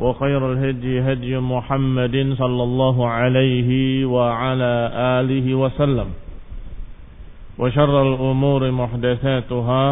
[0.00, 3.70] وخير الهدي هدي محمد صلى الله عليه
[4.08, 4.72] وعلى
[5.20, 6.08] آله وسلم.
[7.60, 9.84] وشر الأمور محدثاتها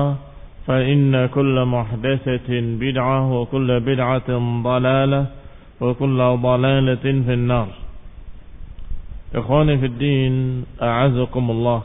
[0.67, 4.31] فإن كل محدثة بدعة وكل بدعة
[4.65, 5.23] ضلالة
[5.81, 7.69] وكل ضلالة في النار.
[9.29, 10.35] إخواني في الدين
[10.81, 11.77] أعزكم الله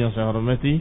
[0.00, 0.80] yang saya hormati.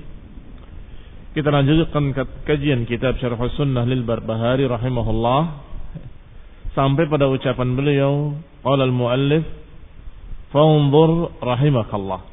[1.35, 2.15] Kita lanjutkan
[2.47, 5.68] kajian kitab Syarh Sunnah lil Barbahari rahimahullah.
[6.75, 8.33] Sampai pada ucapan beliau
[8.65, 9.45] qala al muallif
[10.53, 12.29] fanzur rahimakallah.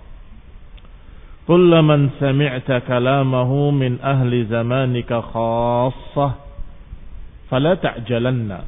[1.47, 6.33] من سمعت كلامه من أهل زمانك خاصة
[7.51, 8.59] فلا تعجلن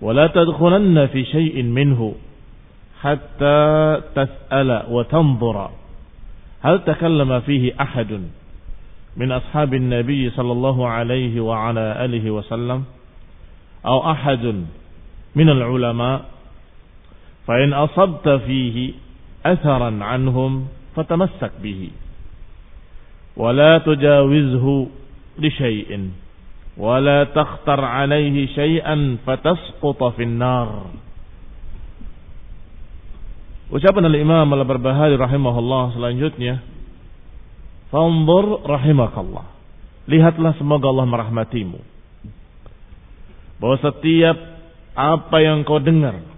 [0.00, 2.14] ولا تدخلن في شيء منه
[3.00, 3.58] حتى
[4.14, 5.70] تسأل وتنظر
[6.62, 8.20] هل تكلم فيه أحد
[9.16, 12.84] من أصحاب النبي صلى الله عليه وعلى آله وسلم
[13.86, 14.44] أو أحد
[15.36, 16.18] من العلماء
[17.46, 18.76] فإن أصبت فيه
[19.46, 20.52] أثرا عنهم
[20.96, 21.90] فتمسك به.
[23.36, 24.66] ولا تجاوزه
[25.38, 25.90] لشيء
[26.76, 28.96] ولا li عليه شيئا
[29.26, 30.70] فتسقط في النار.
[33.74, 36.62] Ucapan al-Imam al-Barbahari rahimahullah selanjutnya
[37.90, 39.46] Fanzur rahimakallah.
[40.10, 41.93] Lihatlah semoga Allah merahmatimu.
[43.58, 44.36] Bahwa setiap
[44.94, 46.34] apa yang kau dengar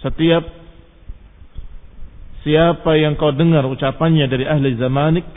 [0.00, 0.44] Setiap
[2.40, 5.28] siapa yang kau dengar ucapannya dari ahli zamanik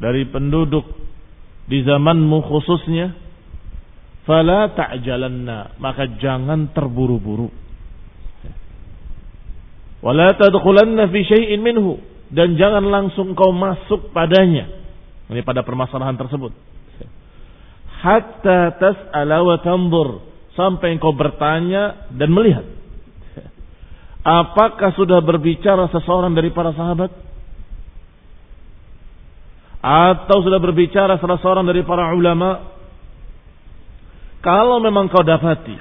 [0.00, 0.88] dari penduduk
[1.68, 3.12] di zamanmu khususnya
[4.24, 7.52] fala ta'jalanna maka jangan terburu-buru.
[10.00, 12.00] Wala tadkhulanna fi syai'in minhu
[12.32, 14.64] dan jangan langsung kau masuk padanya.
[15.28, 16.56] Ini pada permasalahan tersebut
[18.00, 20.08] hatta tas'ala wa tanzur
[20.56, 22.66] sampai engkau bertanya dan melihat
[24.20, 27.08] Apakah sudah berbicara seseorang dari para sahabat?
[29.80, 32.68] Atau sudah berbicara salah seorang dari para ulama?
[34.44, 35.72] Kalau memang kau dapati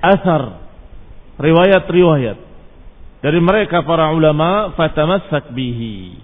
[0.00, 0.64] asar
[1.40, 2.38] riwayat-riwayat
[3.20, 6.16] dari mereka para ulama fatamassak bihi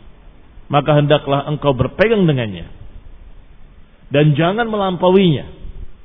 [0.72, 2.72] maka hendaklah engkau berpegang dengannya
[4.12, 5.50] dan jangan melampauinya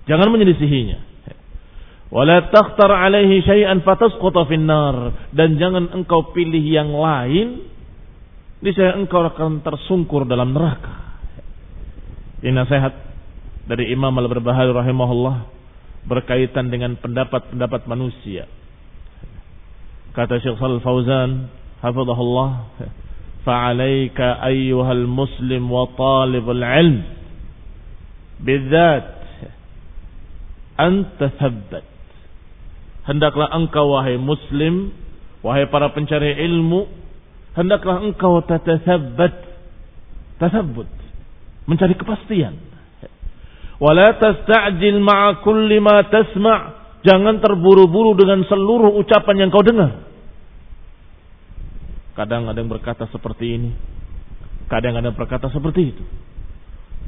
[0.10, 1.12] jangan menyelisihinya
[2.12, 4.96] Wala takhtar alaihi syai'an finnar
[5.32, 7.64] dan jangan engkau pilih yang lain
[8.60, 11.24] niscaya engkau akan tersungkur dalam neraka.
[12.44, 12.92] Ini nasihat
[13.64, 15.48] dari Imam Al-Barbahari rahimahullah
[16.04, 18.44] berkaitan dengan pendapat-pendapat manusia.
[20.12, 21.48] Kata Syekh Shalal Fauzan,
[21.80, 22.52] hafizahullah,
[23.48, 27.21] fa'alaika ayyuhal muslim wa talibul ilm
[28.42, 29.06] bidzat
[30.78, 31.30] anta
[33.06, 34.94] hendaklah engkau wahai muslim
[35.46, 36.90] wahai para pencari ilmu
[37.54, 39.52] hendaklah engkau tatathabbat
[40.42, 40.90] Tasabbut.
[41.70, 42.58] Mencari kepastian.
[43.78, 50.06] Wala tasta'jil ma'a kulli ma tasma' Jangan terburu-buru dengan seluruh ucapan yang kau dengar.
[52.14, 53.74] Kadang ada yang berkata seperti ini.
[54.70, 56.04] Kadang ada yang berkata seperti itu.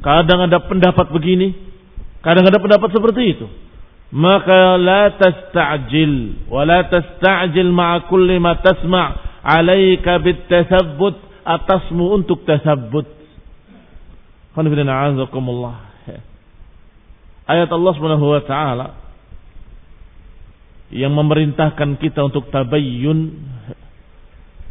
[0.04, 1.56] Kadang ada pendapat begini.
[2.20, 3.48] Kadang ada pendapat seperti itu.
[4.12, 6.44] Maka la tasta'jil.
[6.52, 13.08] Wa la tasta'jil ma'a kulli ma tasma' alaika bitasabbut atasmu untuk tasabbut.
[17.44, 18.86] Ayat Allah Subhanahu wa taala
[20.94, 23.34] yang memerintahkan kita untuk tabayyun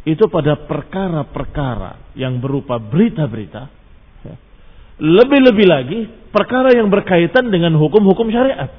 [0.08, 3.83] itu pada perkara-perkara yang berupa berita-berita
[4.98, 6.00] lebih-lebih lagi
[6.30, 8.70] perkara yang berkaitan dengan hukum-hukum syariat.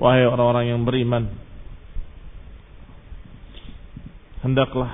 [0.00, 1.28] Wahai orang-orang yang beriman,
[4.44, 4.92] hendaklah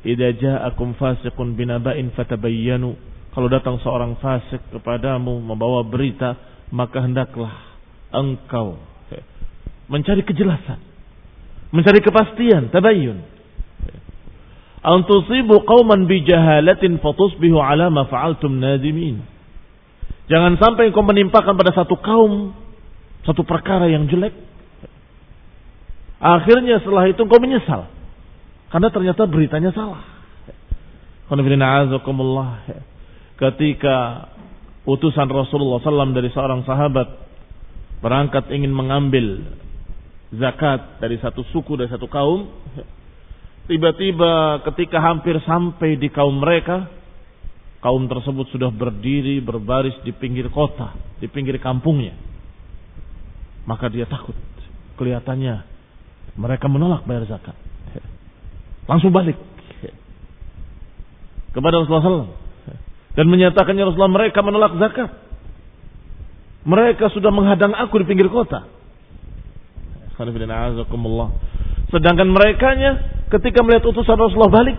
[0.00, 2.96] idza ja'akum fasiqun binaba'in fatabayyanu
[3.36, 6.40] kalau datang seorang fasik kepadamu membawa berita,
[6.72, 7.52] maka hendaklah
[8.08, 8.80] engkau
[9.92, 10.80] mencari kejelasan,
[11.68, 13.35] mencari kepastian, tabayyun.
[14.86, 19.18] Antusibu qauman bijahalatin fatusbihu ala ma fa'altum nadimin.
[20.30, 22.54] Jangan sampai engkau menimpakan pada satu kaum
[23.26, 24.30] satu perkara yang jelek.
[26.22, 27.90] Akhirnya setelah itu engkau menyesal.
[28.70, 30.06] Karena ternyata beritanya salah.
[33.42, 33.96] Ketika
[34.86, 37.10] utusan Rasulullah SAW dari seorang sahabat
[37.98, 39.42] berangkat ingin mengambil
[40.30, 42.46] zakat dari satu suku dari satu kaum
[43.66, 46.90] tiba-tiba ketika hampir sampai di kaum mereka
[47.82, 52.14] kaum tersebut sudah berdiri berbaris di pinggir kota di pinggir kampungnya.
[53.66, 54.34] Maka dia takut.
[54.96, 55.66] Kelihatannya
[56.38, 57.54] mereka menolak bayar zakat.
[58.86, 59.34] Langsung balik
[61.50, 62.36] kepada Rasulullah SAW
[63.16, 65.10] dan menyatakannya Rasulullah mereka menolak zakat.
[66.66, 68.66] Mereka sudah menghadang aku di pinggir kota.
[71.90, 72.68] Sedangkan mereka
[73.32, 74.76] ketika melihat utusan Rasulullah balik,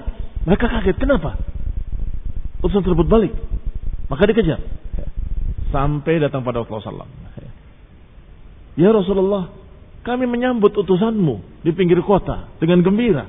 [0.48, 0.96] mereka kaget.
[0.96, 1.36] Kenapa?
[2.64, 3.34] Utusan tersebut balik.
[4.08, 4.64] Maka dikejar.
[5.70, 7.16] Sampai datang pada Rasulullah SAW.
[8.78, 9.52] Ya Rasulullah,
[10.06, 13.28] kami menyambut utusanmu di pinggir kota dengan gembira.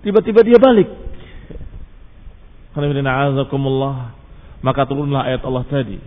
[0.00, 0.88] Tiba-tiba dia balik.
[4.62, 5.98] Maka turunlah ayat Allah tadi.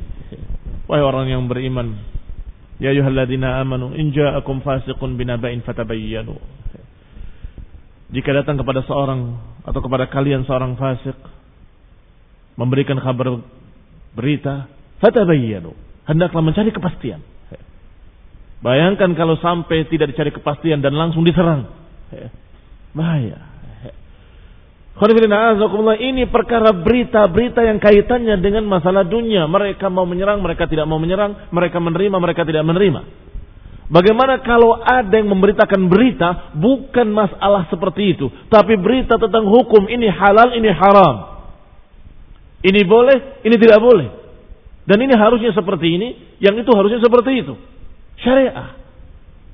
[0.89, 1.97] Wahai orang yang beriman,
[2.81, 6.33] ya ayyuhalladzina amanu in ja'akum fasiqun binaba'in fatabayyanu.
[8.15, 9.35] Jika datang kepada seorang
[9.67, 11.19] atau kepada kalian seorang fasik
[12.55, 13.43] memberikan kabar
[14.15, 14.71] berita,
[15.03, 15.75] fatabayyanu.
[16.07, 17.19] Hendaklah mencari kepastian.
[18.63, 21.67] Bayangkan kalau sampai tidak dicari kepastian dan langsung diserang.
[22.95, 23.51] Bahaya.
[24.95, 29.43] Ini perkara berita-berita yang kaitannya dengan masalah dunia.
[29.43, 33.01] Mereka mau menyerang, mereka tidak mau menyerang, mereka menerima, mereka tidak menerima.
[33.85, 40.09] Bagaimana kalau ada yang memberitakan berita bukan masalah seperti itu, tapi berita tentang hukum ini
[40.09, 41.37] halal, ini haram.
[42.65, 44.09] Ini boleh, ini tidak boleh.
[44.89, 46.07] Dan ini harusnya seperti ini,
[46.41, 47.53] yang itu harusnya seperti itu.
[48.25, 48.73] Syariah.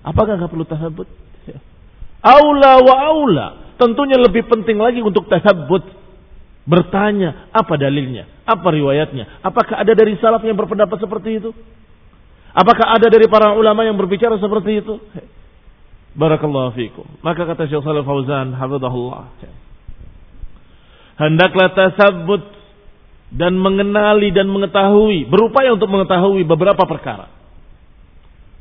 [0.07, 1.07] Apakah nggak perlu tasabut?
[2.23, 3.47] Aula wa aula
[3.81, 5.81] tentunya lebih penting lagi untuk tasabbut.
[6.61, 8.29] Bertanya, apa dalilnya?
[8.45, 9.41] Apa riwayatnya?
[9.41, 11.49] Apakah ada dari salaf yang berpendapat seperti itu?
[12.51, 14.99] Apakah ada dari para ulama yang berbicara seperti itu?
[16.19, 17.07] Barakallahu fikum.
[17.23, 19.31] Maka kata Syekh Shalih Fauzan, hafizahullah.
[21.15, 22.43] Hendaklah tasabbut
[23.31, 27.31] dan mengenali dan mengetahui, berupaya untuk mengetahui beberapa perkara.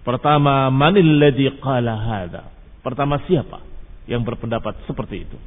[0.06, 2.46] Pertama, manil ladzi qala hadza?
[2.86, 3.70] Pertama siapa?
[4.10, 5.38] yang berpendapat seperti itu.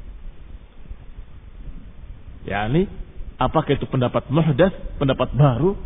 [2.48, 2.88] Ya ini
[3.36, 5.76] apakah itu pendapat muhdas, pendapat baru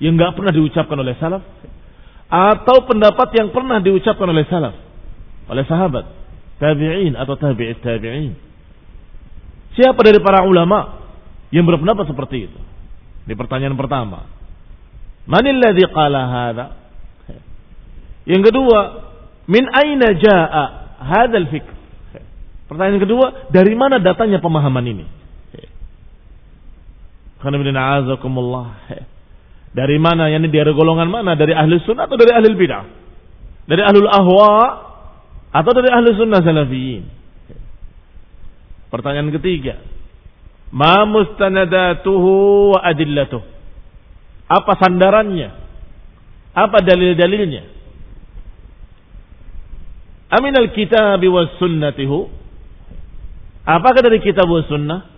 [0.00, 1.44] yang nggak pernah diucapkan oleh salaf
[2.26, 4.74] atau pendapat yang pernah diucapkan oleh salaf,
[5.46, 6.04] oleh sahabat,
[6.58, 8.34] tabi'in atau tabi'it tabi'in.
[9.78, 11.04] Siapa dari para ulama
[11.54, 12.60] yang berpendapat seperti itu?
[13.26, 14.26] Di pertanyaan pertama.
[15.26, 16.66] Manil ladzi qala hadza?
[18.26, 18.78] Yang kedua,
[19.46, 20.64] min aina jaa
[20.98, 21.74] hadzal fikr?
[22.66, 25.06] Pertanyaan kedua, dari mana datanya pemahaman ini?
[29.76, 30.32] Dari mana?
[30.32, 31.36] Yani dari golongan mana?
[31.36, 32.84] Dari ahli sunnah atau dari ahli bidah?
[33.68, 34.52] Dari ahlul ahwa
[35.52, 37.04] atau dari ahli sunnah salafiyin?
[38.88, 39.76] Pertanyaan ketiga,
[40.72, 42.32] ma mustanadatuhu
[42.72, 43.42] wa adillatuh?
[44.48, 45.52] Apa sandarannya?
[46.56, 47.76] Apa dalil-dalilnya?
[50.32, 52.32] Aminal kitab was sunnatihu
[53.66, 55.10] Apakah dari kitab sunnah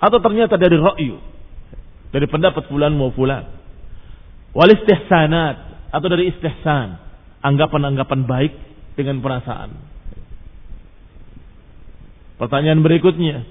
[0.00, 1.20] atau ternyata dari ra'yu?
[2.08, 3.59] Dari pendapat fulan mau fulan.
[4.50, 5.56] Wal istihsanat
[5.94, 6.98] atau dari istihsan,
[7.42, 8.52] anggapan-anggapan baik
[8.98, 9.70] dengan perasaan.
[12.40, 13.44] Pertanyaan berikutnya,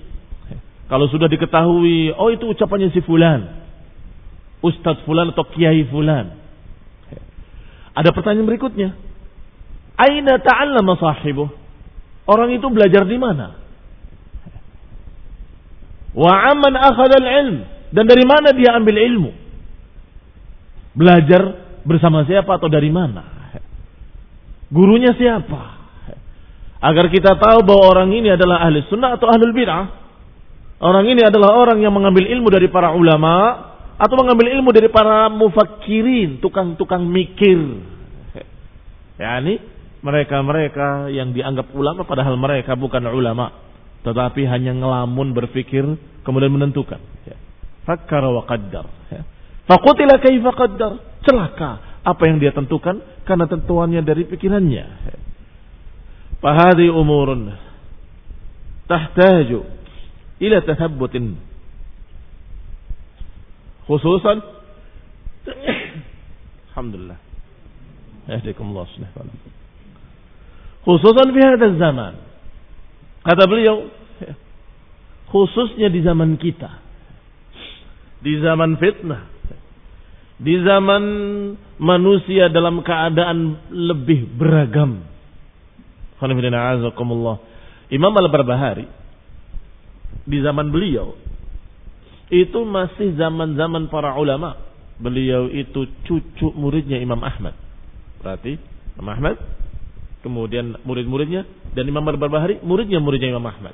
[0.90, 3.62] kalau sudah diketahui, oh itu ucapannya si fulan,
[4.60, 6.36] Ustadz fulan atau kiai fulan.
[7.96, 8.90] Ada pertanyaan berikutnya,
[10.00, 11.52] Aina ta'allama sahibuh?
[12.24, 13.60] Orang itu belajar di mana?
[16.16, 17.58] Wa amman akhadal ilm?
[17.90, 19.32] Dan dari mana dia ambil ilmu?
[21.00, 21.42] Belajar
[21.88, 23.24] bersama siapa atau dari mana?
[24.68, 25.80] Gurunya siapa?
[26.84, 29.86] Agar kita tahu bahwa orang ini adalah ahli sunnah atau ahli bid'ah.
[30.80, 33.68] Orang ini adalah orang yang mengambil ilmu dari para ulama
[34.00, 37.60] atau mengambil ilmu dari para mufakirin, tukang-tukang mikir.
[39.20, 39.60] Ya, ini
[40.00, 43.52] mereka-mereka yang dianggap ulama padahal mereka bukan ulama,
[44.08, 45.84] tetapi hanya ngelamun berpikir
[46.24, 47.04] kemudian menentukan.
[47.28, 47.36] Ya.
[47.84, 48.88] Fakkara wa qaddar.
[49.70, 50.94] Faqutila kaifa qaddar.
[51.22, 52.98] Celaka apa yang dia tentukan
[53.30, 54.86] karena tentuannya dari pikirannya.
[56.42, 57.54] Fahadi umurun
[58.88, 59.68] tahtaju
[60.40, 61.36] ila tathabbutin
[63.86, 64.40] khususan
[66.72, 67.20] Alhamdulillah.
[68.30, 69.36] Yahdikumullah subhanahu
[70.86, 72.14] Khususan di hadal zaman.
[73.20, 73.92] Kata beliau,
[75.28, 76.80] khususnya di zaman kita.
[78.24, 79.28] Di zaman fitnah.
[80.40, 81.04] Di zaman
[81.80, 85.04] manusia dalam keadaan lebih beragam.
[87.90, 88.88] Imam Al-Barbahari
[90.30, 91.16] di zaman beliau
[92.30, 94.56] itu masih zaman-zaman para ulama.
[95.00, 97.56] Beliau itu cucu muridnya Imam Ahmad.
[98.20, 98.60] Berarti
[99.00, 99.36] Imam Ahmad
[100.20, 103.74] kemudian murid-muridnya dan Imam Al-Barbahari muridnya muridnya Imam Ahmad.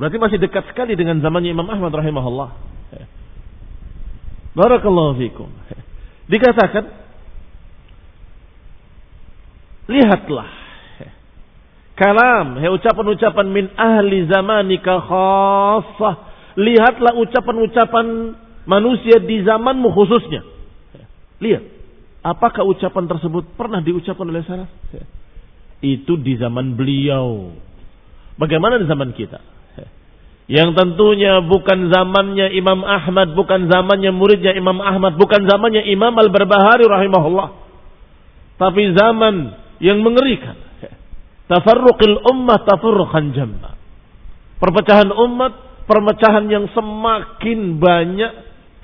[0.00, 2.73] Berarti masih dekat sekali dengan zamannya Imam Ahmad rahimahullah.
[4.54, 5.50] Barakallahu fikum.
[6.30, 6.84] Dikatakan
[9.90, 10.48] lihatlah
[11.98, 16.14] kalam, ucapan-ucapan min ahli zamanika khassah.
[16.54, 18.06] Lihatlah ucapan-ucapan
[18.64, 20.46] manusia di zamanmu khususnya.
[21.42, 21.74] Lihat
[22.24, 24.72] Apakah ucapan tersebut pernah diucapkan oleh salaf?
[25.84, 27.52] Itu di zaman beliau.
[28.40, 29.44] Bagaimana di zaman kita?
[30.44, 36.84] Yang tentunya bukan zamannya Imam Ahmad, bukan zamannya muridnya Imam Ahmad, bukan zamannya Imam Al-Barbahari
[36.84, 37.48] rahimahullah.
[38.60, 39.34] Tapi zaman
[39.80, 40.60] yang mengerikan.
[41.48, 43.76] Tafarruqil ummah tafarruqan jamma.
[44.60, 48.32] Perpecahan umat, perpecahan yang semakin banyak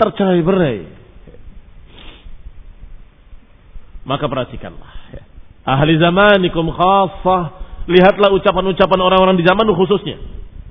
[0.00, 1.00] tercerai-berai
[4.04, 4.90] maka perhatikanlah.
[5.62, 7.42] Ahli zamanikum khassah.
[7.86, 10.18] Lihatlah ucapan-ucapan orang-orang di zaman khususnya.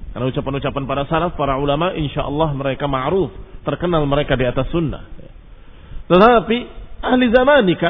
[0.10, 3.30] Karena ucapan-ucapan para salaf, para ulama, insya Allah mereka ma'ruf.
[3.62, 5.06] Terkenal mereka di atas sunnah.
[6.10, 6.58] Tetapi
[7.06, 7.90] ahli zamanika,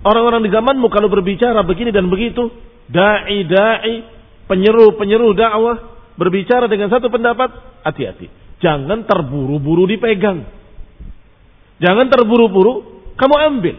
[0.00, 2.48] orang-orang di zamanmu kalau berbicara begini dan begitu,
[2.88, 4.06] da'i-da'i,
[4.48, 5.76] penyeru-penyeru dakwah,
[6.16, 8.32] berbicara dengan satu pendapat, hati-hati.
[8.64, 10.44] Jangan terburu-buru dipegang.
[11.80, 13.76] Jangan terburu-buru kamu ambil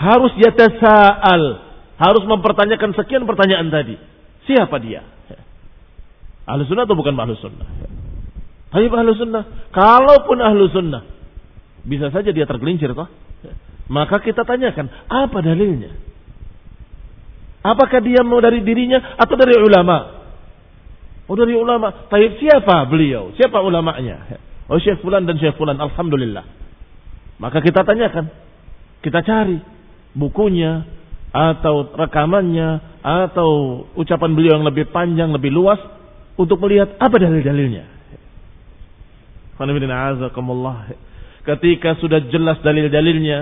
[0.00, 1.44] harus yatasa'al,
[2.00, 4.00] harus mempertanyakan sekian pertanyaan tadi.
[4.48, 5.04] Siapa dia?
[6.50, 7.68] Ahlu sunnah atau bukan ahlu sunnah?
[8.70, 9.70] Tapi ahlu sunnah.
[9.70, 11.02] Kalaupun ahlu sunnah,
[11.86, 13.06] bisa saja dia tergelincir toh.
[13.90, 15.90] Maka kita tanyakan, apa dalilnya?
[17.60, 20.22] Apakah dia mau dari dirinya atau dari ulama?
[21.26, 22.08] Oh dari ulama.
[22.08, 23.34] Tapi siapa beliau?
[23.36, 24.40] Siapa ulamanya?
[24.70, 25.76] Oh Syekh Fulan dan Syekh Fulan.
[25.76, 26.46] Alhamdulillah.
[27.42, 28.30] Maka kita tanyakan.
[29.04, 29.58] Kita cari
[30.16, 30.86] bukunya
[31.30, 35.78] atau rekamannya atau ucapan beliau yang lebih panjang, lebih luas
[36.36, 37.84] untuk melihat apa dalil-dalilnya.
[41.40, 43.38] Ketika sudah jelas dalil-dalilnya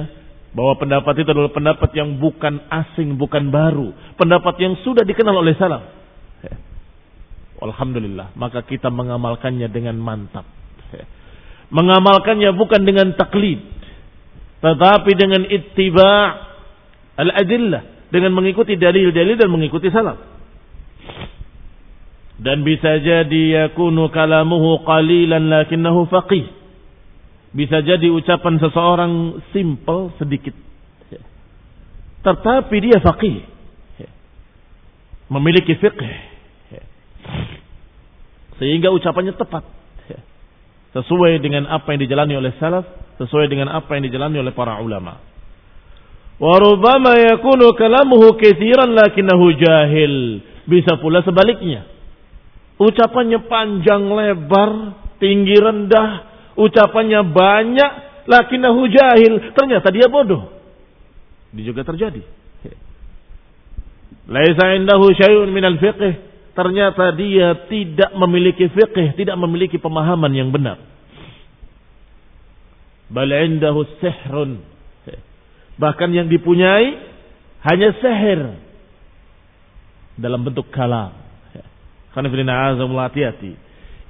[0.57, 5.55] bahwa pendapat itu adalah pendapat yang bukan asing, bukan baru, pendapat yang sudah dikenal oleh
[5.59, 5.85] salaf.
[7.59, 10.47] Alhamdulillah, maka kita mengamalkannya dengan mantap.
[11.75, 13.61] Mengamalkannya bukan dengan taklid,
[14.63, 16.49] tetapi dengan ittiba'
[17.19, 20.38] al-adillah dengan mengikuti dalil-dalil dan mengikuti salaf.
[22.39, 26.47] Dan bisa jadi yakunu kalamuhu qalilan lakinnahu faqih.
[27.51, 30.55] Bisa jadi ucapan seseorang simple sedikit.
[32.23, 33.43] Tetapi dia faqih.
[35.35, 35.99] Memiliki fiqh.
[38.63, 39.67] Sehingga ucapannya tepat.
[40.95, 42.87] Sesuai dengan apa yang dijalani oleh salaf.
[43.19, 45.19] Sesuai dengan apa yang dijalani oleh para ulama.
[46.39, 50.15] Warubama yakunu kalamuhu kathiran lakinnahu jahil.
[50.71, 51.98] Bisa pula sebaliknya.
[52.79, 54.71] Ucapannya panjang lebar,
[55.19, 56.11] tinggi rendah,
[56.55, 57.93] ucapannya banyak,
[58.31, 59.51] lakinahu jahil.
[59.51, 60.47] Ternyata dia bodoh.
[61.51, 62.23] Ini juga terjadi.
[64.29, 66.29] Laisa indahu syai'un minal fiqh.
[66.55, 70.79] Ternyata dia tidak memiliki fiqh, tidak memiliki pemahaman yang benar.
[73.09, 74.61] Bal indahu sihrun.
[75.79, 76.99] Bahkan yang dipunyai
[77.65, 78.59] hanya sihir
[80.19, 81.28] dalam bentuk kalam.
[82.19, 83.53] Karena hati-hati.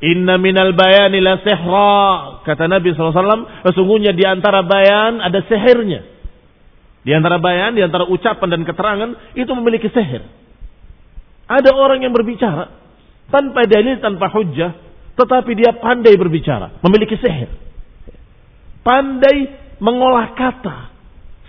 [0.01, 2.41] Inna minal bayani la sihra.
[2.41, 6.01] Kata Nabi SAW, sesungguhnya di antara bayan ada sihirnya.
[7.05, 10.25] Di antara bayan, di antara ucapan dan keterangan, itu memiliki sihir.
[11.49, 12.73] Ada orang yang berbicara
[13.29, 14.73] tanpa dalil, tanpa hujah,
[15.17, 17.53] tetapi dia pandai berbicara, memiliki sihir.
[18.85, 19.53] Pandai
[19.85, 20.77] mengolah kata,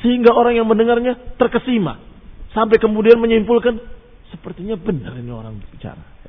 [0.04, 2.00] sehingga orang yang mendengarnya terkesima.
[2.52, 3.80] Sampai kemudian menyimpulkan,
[4.32, 6.20] sepertinya benar ini orang berbicara.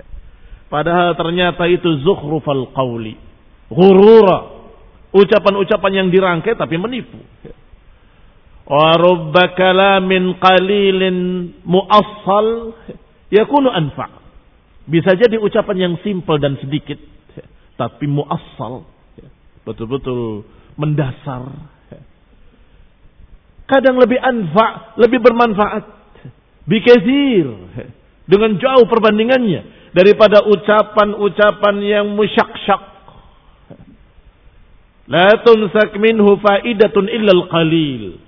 [0.71, 3.19] Padahal ternyata itu zukhrufal qawli.
[3.69, 4.63] Ghurura.
[5.11, 7.19] Ucapan-ucapan yang dirangkai tapi menipu.
[8.71, 11.17] Wa rubba kalamin qalilin
[11.67, 12.79] muassal
[13.35, 14.23] yakunu anfa.
[14.87, 17.03] Bisa jadi ucapan yang simpel dan sedikit.
[17.75, 18.87] Tapi muassal.
[19.67, 20.47] Betul-betul
[20.79, 21.51] mendasar
[23.71, 25.87] kadang lebih anfa, lebih bermanfaat.
[26.67, 27.47] Bikesir.
[28.31, 29.91] Dengan jauh perbandingannya.
[29.91, 32.83] Daripada ucapan-ucapan yang musyak-syak.
[35.11, 38.23] La tunsak minhu faidatun illal qalil.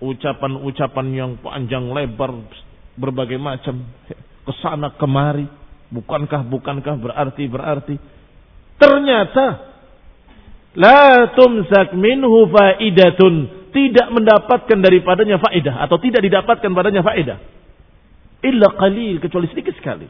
[0.00, 2.32] Ucapan-ucapan yang panjang lebar
[2.96, 3.84] berbagai macam.
[4.48, 5.44] Ke sana kemari.
[5.92, 7.96] Bukankah, bukankah, berarti, berarti.
[8.80, 9.76] Ternyata.
[10.74, 17.38] La tumsak minhu faidatun tidak mendapatkan daripadanya faedah atau tidak didapatkan padanya faedah.
[18.44, 20.04] Illa qalil kecuali sedikit sekali.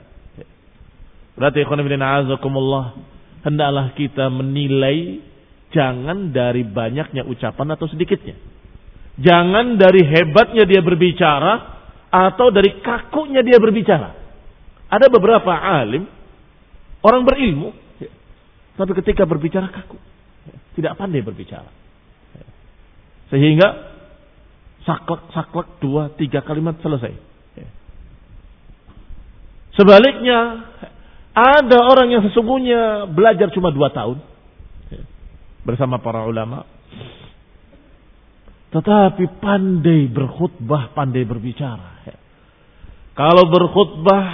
[1.38, 2.98] Berarti ikhwan bin a'azakumullah
[3.46, 5.22] hendaklah kita menilai
[5.70, 8.34] jangan dari banyaknya ucapan atau sedikitnya.
[9.18, 11.78] Jangan dari hebatnya dia berbicara
[12.10, 14.10] atau dari kakunya dia berbicara.
[14.90, 16.06] Ada beberapa alim
[17.02, 17.70] orang berilmu
[18.74, 19.98] tapi ketika berbicara kaku
[20.74, 21.70] tidak pandai berbicara.
[23.30, 23.94] Sehingga
[24.84, 27.14] saklek-saklek dua, tiga kalimat selesai.
[29.74, 30.70] Sebaliknya,
[31.34, 34.22] ada orang yang sesungguhnya belajar cuma dua tahun
[35.66, 36.62] bersama para ulama.
[38.70, 42.06] Tetapi pandai berkhutbah, pandai berbicara.
[43.14, 44.26] Kalau berkhutbah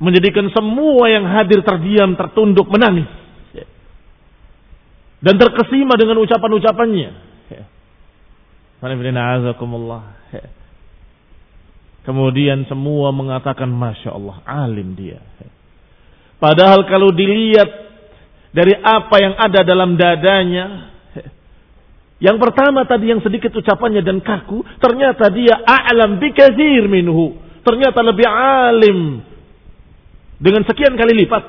[0.00, 3.08] menjadikan semua yang hadir terdiam, tertunduk, menangis.
[5.24, 7.10] Dan terkesima dengan ucapan-ucapannya.
[12.04, 15.24] Kemudian semua mengatakan Masya Allah alim dia.
[16.36, 17.68] Padahal kalau dilihat
[18.52, 20.92] dari apa yang ada dalam dadanya.
[22.20, 24.62] Yang pertama tadi yang sedikit ucapannya dan kaku.
[24.78, 27.40] Ternyata dia a'lam bikazir minhu.
[27.64, 29.24] Ternyata lebih alim.
[30.36, 31.42] Dengan sekian kali lipat.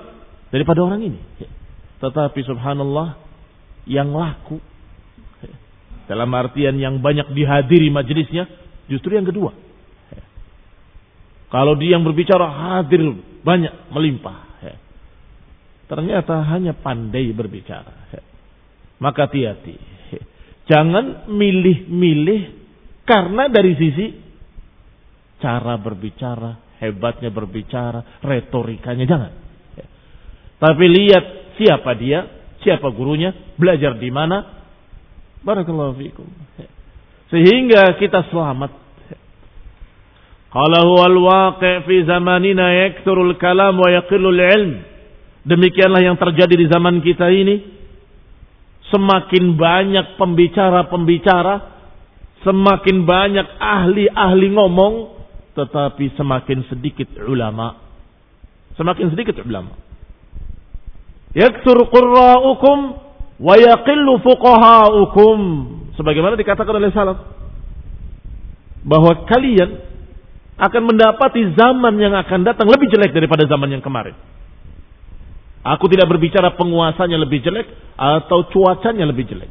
[0.56, 1.20] Daripada orang ini.
[2.00, 3.20] Tetapi subhanallah.
[3.86, 4.58] Yang laku
[6.06, 8.46] dalam artian yang banyak dihadiri majelisnya,
[8.90, 9.65] justru yang kedua.
[11.56, 14.44] Kalau dia yang berbicara hadir banyak melimpah.
[15.88, 18.12] Ternyata hanya pandai berbicara.
[19.00, 19.80] Maka hati-hati.
[20.68, 22.42] Jangan milih-milih
[23.08, 24.12] karena dari sisi
[25.40, 29.32] cara berbicara, hebatnya berbicara, retorikanya jangan.
[30.60, 32.26] Tapi lihat siapa dia,
[32.66, 34.56] siapa gurunya, belajar di mana,
[35.46, 36.26] Barakallahu fikum.
[37.30, 38.85] Sehingga kita selamat.
[40.56, 44.72] Qala huwa al-waqi' fi zamanina yakthurul kalam wa yaqillul ilm.
[45.44, 47.76] Demikianlah yang terjadi di zaman kita ini.
[48.88, 51.56] Semakin banyak pembicara-pembicara,
[52.48, 54.94] semakin banyak ahli-ahli ngomong,
[55.60, 57.76] tetapi semakin sedikit ulama.
[58.80, 59.76] Semakin sedikit ulama.
[61.36, 62.78] Yakthur qurra'ukum
[63.44, 65.40] wa yaqillu fuqahaukum
[66.00, 67.20] sebagaimana dikatakan oleh salaf
[68.88, 69.95] bahwa kalian
[70.56, 74.16] akan mendapati zaman yang akan datang lebih jelek daripada zaman yang kemarin.
[75.66, 79.50] Aku tidak berbicara penguasanya lebih jelek atau cuacanya lebih jelek.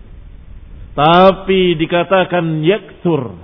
[0.95, 3.35] Tapi dikatakan yaktur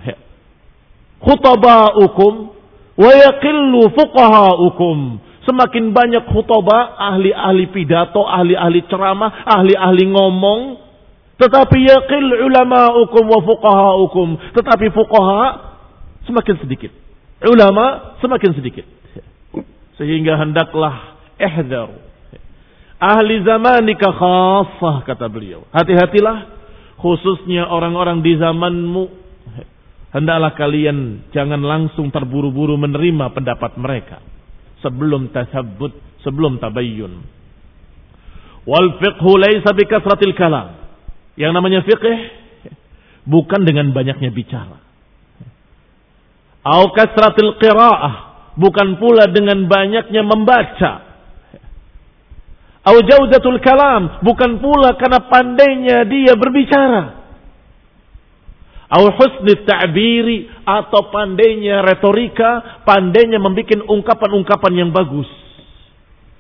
[1.19, 2.55] khutabaukum
[2.95, 10.61] wa yaqillu fuqahaukum Semakin banyak khutbah, ahli-ahli pidato, ahli-ahli ceramah, ahli-ahli ngomong.
[11.41, 14.29] Tetapi yaqil ulama'ukum wa fuqaha'ukum.
[14.53, 15.43] Tetapi fuqaha
[16.29, 16.93] semakin sedikit.
[17.41, 18.85] Ulama semakin sedikit.
[19.97, 21.89] Sehingga hendaklah ihdar.
[23.01, 25.65] ahli zamanika khassah kata beliau.
[25.73, 26.61] Hati-hatilah
[27.01, 29.09] khususnya orang-orang di zamanmu
[30.13, 34.21] hendaklah kalian jangan langsung terburu-buru menerima pendapat mereka
[34.85, 37.25] sebelum tasabbut, sebelum tabayyun.
[38.69, 40.77] Wal fiqhu laysa bikasratil kalam.
[41.41, 42.05] Yang namanya fiqh
[43.25, 44.90] bukan dengan banyaknya bicara.
[46.61, 48.15] Au kasratil qiraah,
[48.61, 50.93] bukan pula dengan banyaknya membaca.
[52.81, 57.21] Au jaudatul kalam, bukan pula karena pandainya dia berbicara.
[58.91, 65.29] Au husni ta'biri atau pandainya retorika, pandainya membuat ungkapan-ungkapan yang bagus.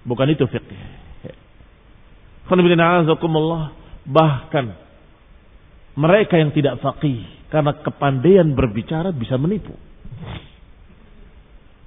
[0.02, 0.68] Bukan itu fiqh.
[4.10, 4.66] Bahkan
[5.94, 9.76] mereka yang tidak faqih karena kepandaian berbicara bisa menipu.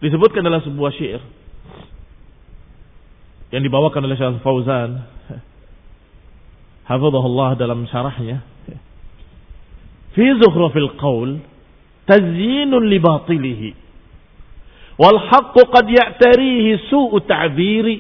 [0.04, 1.22] Disebutkan dalam sebuah syair
[3.54, 5.06] yang dibawakan oleh Syekh Fauzan
[6.90, 8.44] hafizahullah dalam syarahnya
[10.18, 11.40] fi zukhrafil qaul
[12.10, 13.70] tazyinun li batilihi
[15.00, 17.96] wal haqqu qad ya'tarihi su'u ta'biri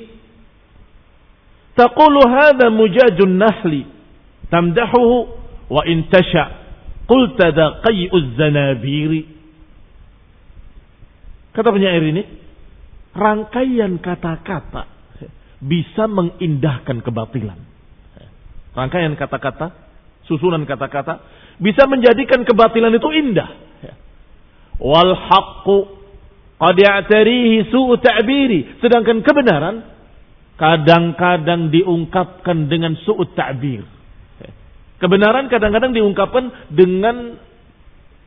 [1.79, 3.85] taqulu hadha mujajun nahli
[4.51, 5.17] tamdahuhu
[5.73, 6.51] wa in tasha
[7.09, 9.32] qulta da qay'uz zanabiri
[11.53, 12.23] kata penyair ini
[13.13, 14.89] rangkaian kata-kata
[15.63, 17.59] bisa mengindahkan kebatilan.
[18.73, 19.71] Rangkaian kata-kata,
[20.25, 21.23] susunan kata-kata
[21.61, 23.49] bisa menjadikan kebatilan itu indah.
[24.81, 25.77] Wal haqqu
[26.57, 29.85] qad ya'tarihi su'u ta'biri, sedangkan kebenaran
[30.57, 33.85] kadang-kadang diungkapkan dengan su'u ta'bir.
[34.97, 37.37] Kebenaran kadang-kadang diungkapkan dengan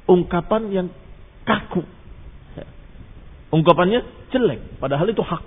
[0.07, 0.89] ungkapan yang
[1.43, 1.96] kaku.
[3.55, 5.43] Ungkapannya jelek, padahal itu hak.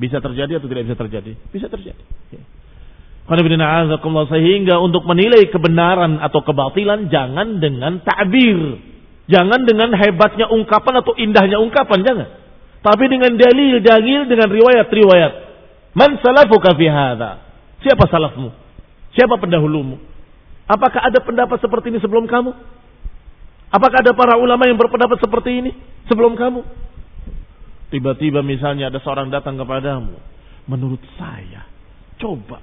[0.00, 1.32] Bisa terjadi atau tidak bisa terjadi?
[1.52, 2.02] Bisa terjadi.
[2.32, 2.42] Ya.
[3.30, 8.80] Sehingga untuk menilai kebenaran atau kebatilan jangan dengan ta'bir.
[9.30, 12.28] Jangan dengan hebatnya ungkapan atau indahnya ungkapan, jangan.
[12.80, 15.32] Tapi dengan dalil, dalil dengan riwayat-riwayat.
[15.94, 17.44] Man salafuka fi hadha?
[17.84, 18.50] Siapa salafmu?
[19.14, 20.00] Siapa pendahulumu?
[20.66, 22.50] Apakah ada pendapat seperti ini sebelum kamu?
[23.70, 25.70] Apakah ada para ulama yang berpendapat seperti ini
[26.10, 26.66] sebelum kamu?
[27.94, 30.18] Tiba-tiba misalnya ada seorang datang kepadamu.
[30.66, 31.66] Menurut saya,
[32.18, 32.62] coba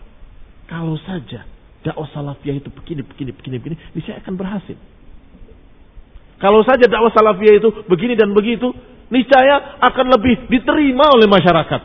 [0.67, 1.48] kalau saja
[1.84, 4.76] dakwah salafiyah itu begini, begini, begini, begini, ini saya akan berhasil.
[6.43, 8.76] Kalau saja dakwah salafiyah itu begini dan begitu,
[9.08, 11.82] niscaya akan lebih diterima oleh masyarakat.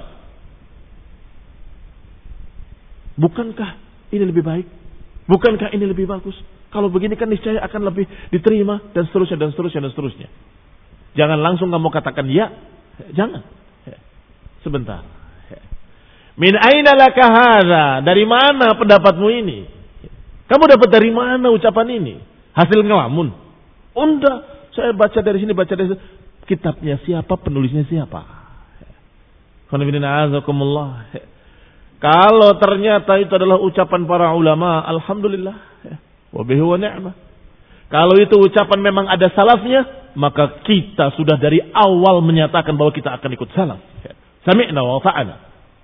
[3.23, 3.71] Bukankah
[4.11, 4.67] ini lebih baik?
[5.31, 6.35] Bukankah ini lebih bagus?
[6.73, 10.29] Kalau begini kan niscaya akan lebih diterima dan seterusnya dan seterusnya dan seterusnya.
[11.13, 12.49] Jangan langsung kamu katakan ya,
[13.13, 13.43] Jangan.
[14.63, 15.03] Sebentar.
[16.39, 18.01] Min aina laka?
[18.05, 19.59] Dari mana pendapatmu ini?
[20.47, 22.15] Kamu dapat dari mana ucapan ini?
[22.53, 23.33] Hasil ngelamun.
[23.97, 24.33] Unda,
[24.77, 26.01] saya baca dari sini, baca dari sini.
[26.45, 28.21] Kitabnya siapa, penulisnya siapa?
[32.03, 35.72] Kalau ternyata itu adalah ucapan para ulama, alhamdulillah.
[36.33, 37.15] Wabihi wa ni'mah.
[37.93, 43.31] Kalau itu ucapan memang ada salafnya, maka kita sudah dari awal menyatakan bahwa kita akan
[43.37, 43.81] ikut salaf.
[44.49, 45.35] Sami'na wa fa'ana.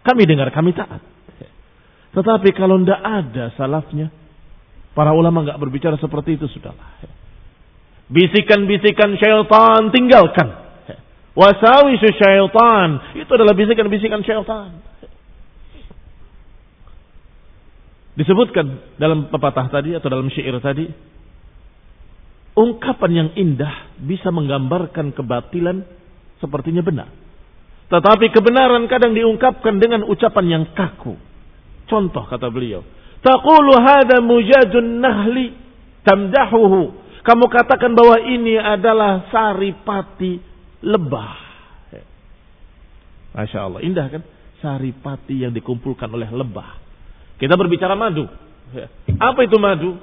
[0.02, 1.04] Kami dengar, kami taat.
[2.16, 4.08] Tetapi kalau tidak ada salafnya,
[4.96, 6.96] para ulama nggak berbicara seperti itu sudahlah.
[8.08, 10.48] Bisikan-bisikan syaitan tinggalkan.
[11.36, 13.14] Wasawisu syaitan.
[13.20, 14.80] Itu adalah bisikan-bisikan syaitan.
[18.18, 20.90] Disebutkan dalam pepatah tadi atau dalam syair tadi,
[22.58, 25.86] ungkapan yang indah bisa menggambarkan kebatilan
[26.42, 27.06] sepertinya benar.
[27.88, 31.14] Tetapi kebenaran kadang diungkapkan dengan ucapan yang kaku.
[31.86, 32.82] Contoh kata beliau.
[33.22, 35.54] Taqulu hada mujajun nahli
[36.02, 37.06] tamdahuhu.
[37.22, 40.42] Kamu katakan bahwa ini adalah saripati
[40.82, 41.34] lebah.
[43.38, 43.80] Masya Allah.
[43.86, 44.22] Indah kan?
[44.58, 46.87] Saripati yang dikumpulkan oleh lebah.
[47.38, 48.26] Kita berbicara madu.
[49.16, 49.96] Apa itu madu?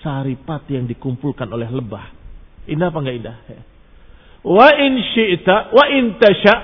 [0.00, 2.12] saripati yang dikumpulkan oleh lebah.
[2.68, 3.36] Indah apa enggak indah?
[4.40, 6.54] Wa in syi'ta wa in tasha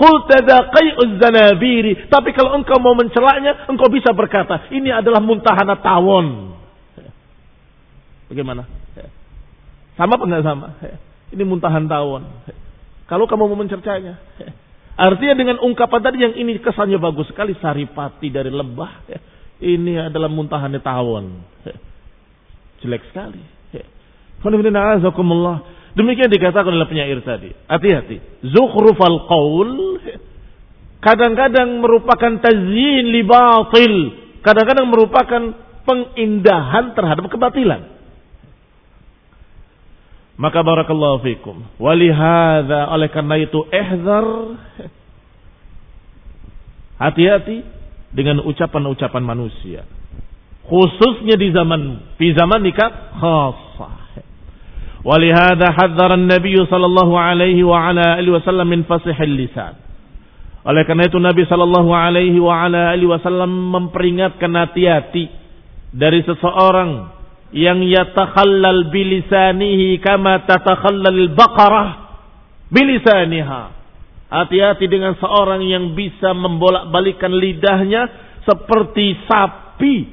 [0.00, 2.08] qul tadaqai'uz zanabiri.
[2.08, 6.56] Tapi kalau engkau mau mencelaknya, engkau bisa berkata, ini adalah muntahana tawon.
[8.28, 8.64] Bagaimana?
[9.96, 10.66] Sama apa enggak sama?
[11.28, 12.24] Ini muntahan tawon.
[13.08, 14.20] Kalau kamu mau mencercanya.
[14.98, 17.54] Artinya dengan ungkapan tadi yang ini kesannya bagus sekali.
[17.62, 19.06] Saripati dari lebah.
[19.62, 21.38] Ini adalah muntahan tawon.
[22.82, 23.38] Jelek sekali.
[23.70, 23.86] Ya.
[25.94, 27.50] Demikian dikatakan oleh penyair tadi.
[27.70, 28.42] Hati-hati.
[28.50, 29.70] Zukhrufal qaul
[30.98, 33.94] kadang-kadang merupakan tazyin li batil,
[34.42, 35.42] kadang-kadang merupakan
[35.86, 37.97] pengindahan terhadap kebatilan.
[40.38, 41.66] Maka barakallahu fikum.
[41.82, 44.26] Walihada oleh karena itu ihzar
[47.02, 47.66] hati-hati
[48.14, 49.82] dengan ucapan-ucapan manusia.
[50.62, 53.98] Khususnya di zaman di zaman nikah khasah.
[55.02, 59.74] Walihada hadzara Nabi sallallahu alaihi wa ala alihi wasallam min fasihil lisan.
[60.62, 65.26] Oleh karena itu Nabi sallallahu alaihi wa ala alihi wasallam memperingatkan hati-hati
[65.90, 67.17] dari seseorang
[67.52, 71.88] yang yatakhallal bilisanihi kama tatakhallal baqarah
[72.68, 73.76] bilisaniha.
[74.28, 78.12] Hati-hati dengan seorang yang bisa membolak-balikan lidahnya
[78.44, 80.04] seperti sapi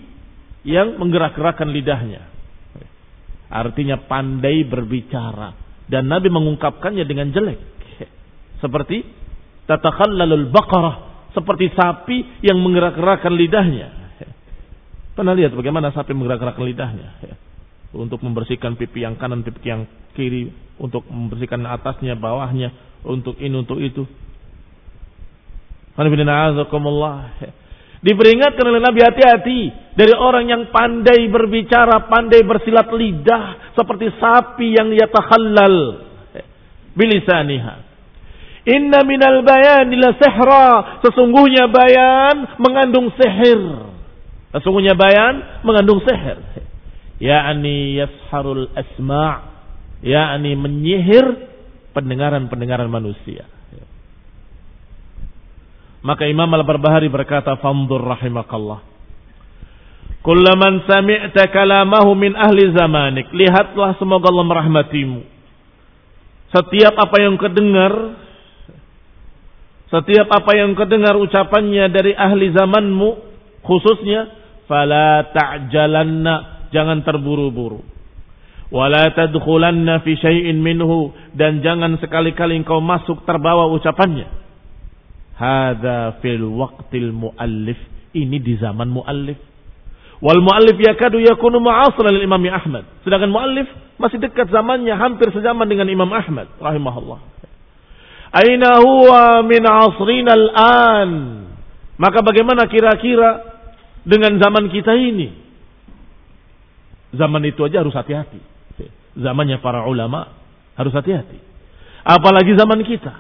[0.63, 2.23] yang menggerak-gerakkan lidahnya.
[3.51, 5.51] Artinya pandai berbicara
[5.91, 7.59] dan Nabi mengungkapkannya dengan jelek.
[8.63, 9.03] Seperti
[9.67, 14.04] tatakhallalul baqarah, seperti sapi yang menggerak-gerakkan lidahnya.
[15.15, 17.35] Pernah lihat bagaimana sapi menggerak-gerakkan lidahnya ya.
[17.95, 23.79] untuk membersihkan pipi yang kanan, pipi yang kiri, untuk membersihkan atasnya, bawahnya, untuk ini, untuk
[23.79, 24.03] itu.
[27.39, 27.51] Ya.
[28.03, 29.61] Diperingatkan oleh Nabi hati-hati
[29.95, 36.45] dari orang yang pandai berbicara, pandai bersilat lidah seperti sapi yang yatakhallal ya.
[36.93, 37.75] bilisaniha.
[38.65, 40.69] Inna minal bayan ila sihra.
[41.05, 43.94] Sesungguhnya bayan mengandung sihir.
[44.55, 46.39] Sesungguhnya bayan mengandung seher.
[47.19, 49.55] Ya'ni yasharul asma'
[49.99, 51.25] yakni menyihir
[51.91, 53.47] pendengaran-pendengaran manusia.
[56.05, 58.79] Maka Imam Al-Barbahari berkata, "Fanzur rahimakallah.
[60.21, 65.19] Kullaman sami'ta kalamahu min ahli zamanik." Lihatlah semoga Allah merahmatimu.
[66.53, 68.21] Setiap apa yang kedengar
[69.89, 73.21] setiap apa yang kedengar ucapannya dari ahli zamanmu
[73.61, 76.67] khususnya fala ta'jalanna.
[76.73, 77.79] Jangan terburu-buru.
[78.73, 81.13] Wala tadkhulanna fi syai'in minhu.
[81.31, 84.27] Dan jangan sekali-kali engkau masuk terbawa ucapannya.
[85.37, 87.79] Hadza fil waqtil muallif.
[88.15, 89.37] Ini di zaman muallif.
[90.23, 92.87] Wal muallif yakadu yakunu ma'asra lil Imam Ahmad.
[93.03, 93.67] Sedangkan muallif
[93.99, 97.19] masih dekat zamannya hampir sezaman dengan Imam Ahmad rahimahullah.
[98.35, 101.11] Aina huwa min asrina al-an?
[101.95, 103.54] Maka bagaimana kira-kira
[104.05, 105.33] dengan zaman kita ini.
[107.17, 108.39] Zaman itu aja harus hati-hati.
[109.17, 110.29] Zamannya para ulama
[110.77, 111.41] harus hati-hati.
[112.05, 113.13] Apalagi zaman kita.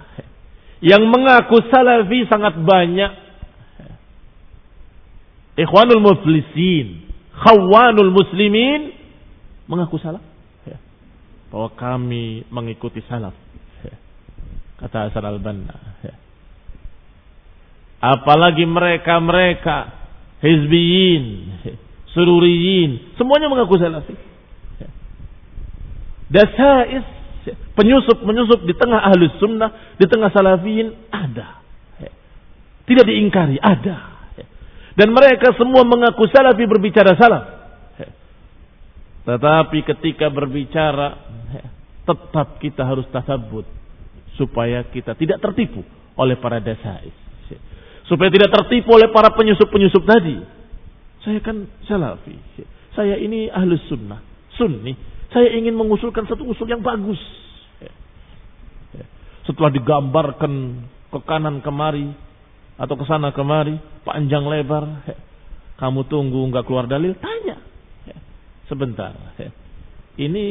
[0.85, 3.11] Yang mengaku salafi sangat banyak.
[5.57, 7.09] Ikhwanul muflisin.
[7.33, 8.93] Khawanul muslimin.
[9.65, 10.21] Mengaku salaf.
[11.49, 13.33] Bahwa kami mengikuti salaf.
[14.75, 15.75] Kata Hasan al-Banna.
[18.03, 20.04] Apalagi mereka-mereka
[20.45, 21.23] hizbiyin,
[22.13, 24.13] sururiyin, semuanya mengaku salafi.
[26.29, 27.05] Dasais,
[27.77, 31.61] penyusup-penyusup di tengah ahlus sunnah, di tengah salafiyin ada.
[32.85, 34.13] Tidak diingkari, ada.
[34.95, 37.43] Dan mereka semua mengaku salafi berbicara salaf.
[39.25, 41.17] Tetapi ketika berbicara,
[42.05, 43.65] tetap kita harus tasabut.
[44.37, 45.81] Supaya kita tidak tertipu
[46.19, 47.24] oleh para dasais.
[48.05, 50.37] Supaya tidak tertipu oleh para penyusup-penyusup tadi.
[51.25, 52.37] Saya kan salafi.
[52.93, 54.21] Saya ini ahlus sunnah.
[54.53, 54.93] Sunni.
[55.33, 57.17] Saya ingin mengusulkan satu usul yang bagus.
[59.45, 60.53] Setelah digambarkan
[61.09, 62.13] ke kanan kemari.
[62.77, 63.73] Atau ke sana kemari.
[64.05, 64.85] Panjang lebar.
[65.81, 67.17] Kamu tunggu nggak keluar dalil.
[67.17, 67.57] Tanya.
[68.69, 69.17] Sebentar.
[70.15, 70.45] Ini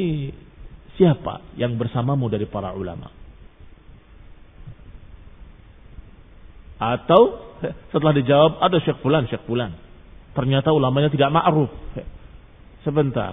[0.98, 3.23] siapa yang bersamamu dari para ulama?
[6.78, 7.40] Atau
[7.92, 9.72] setelah dijawab ada Syekh Fulan, Syekh Fulan.
[10.34, 11.70] Ternyata ulamanya tidak ma'ruf.
[12.82, 13.32] Sebentar.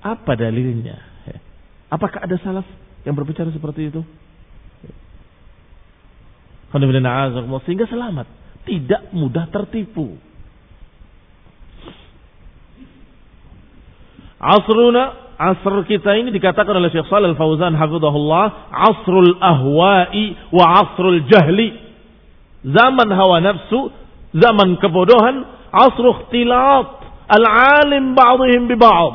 [0.00, 0.96] Apa dalilnya?
[1.90, 2.64] Apakah ada salaf
[3.02, 4.00] yang berbicara seperti itu?
[7.66, 8.26] Sehingga selamat.
[8.62, 10.14] Tidak mudah tertipu.
[14.40, 21.89] Asruna, asr kita ini dikatakan oleh Syekh Shalal Fauzan hafizahullah, asrul ahwa'i wa asrul jahli
[22.64, 23.92] zaman hawa nafsu,
[24.36, 26.88] zaman kebodohan, asru ikhtilat,
[27.30, 29.14] al-alim ba'dihim bi ba'd.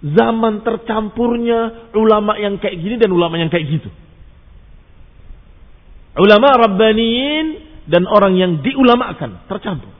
[0.00, 3.92] Zaman tercampurnya ulama yang kayak gini dan ulama yang kayak gitu.
[6.16, 7.46] Ulama rabbaniyin
[7.84, 9.92] dan orang yang diulamakan tercampur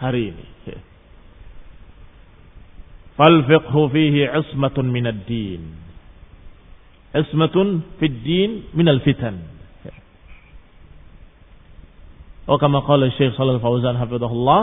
[0.00, 0.44] hari ini.
[3.12, 5.76] Fal fiqhu fihi ismatun minad din.
[7.12, 9.52] Ismatun fid din minal fitan
[12.46, 14.62] Oh kama qala Syekh Shalal Fauzan hafizahullah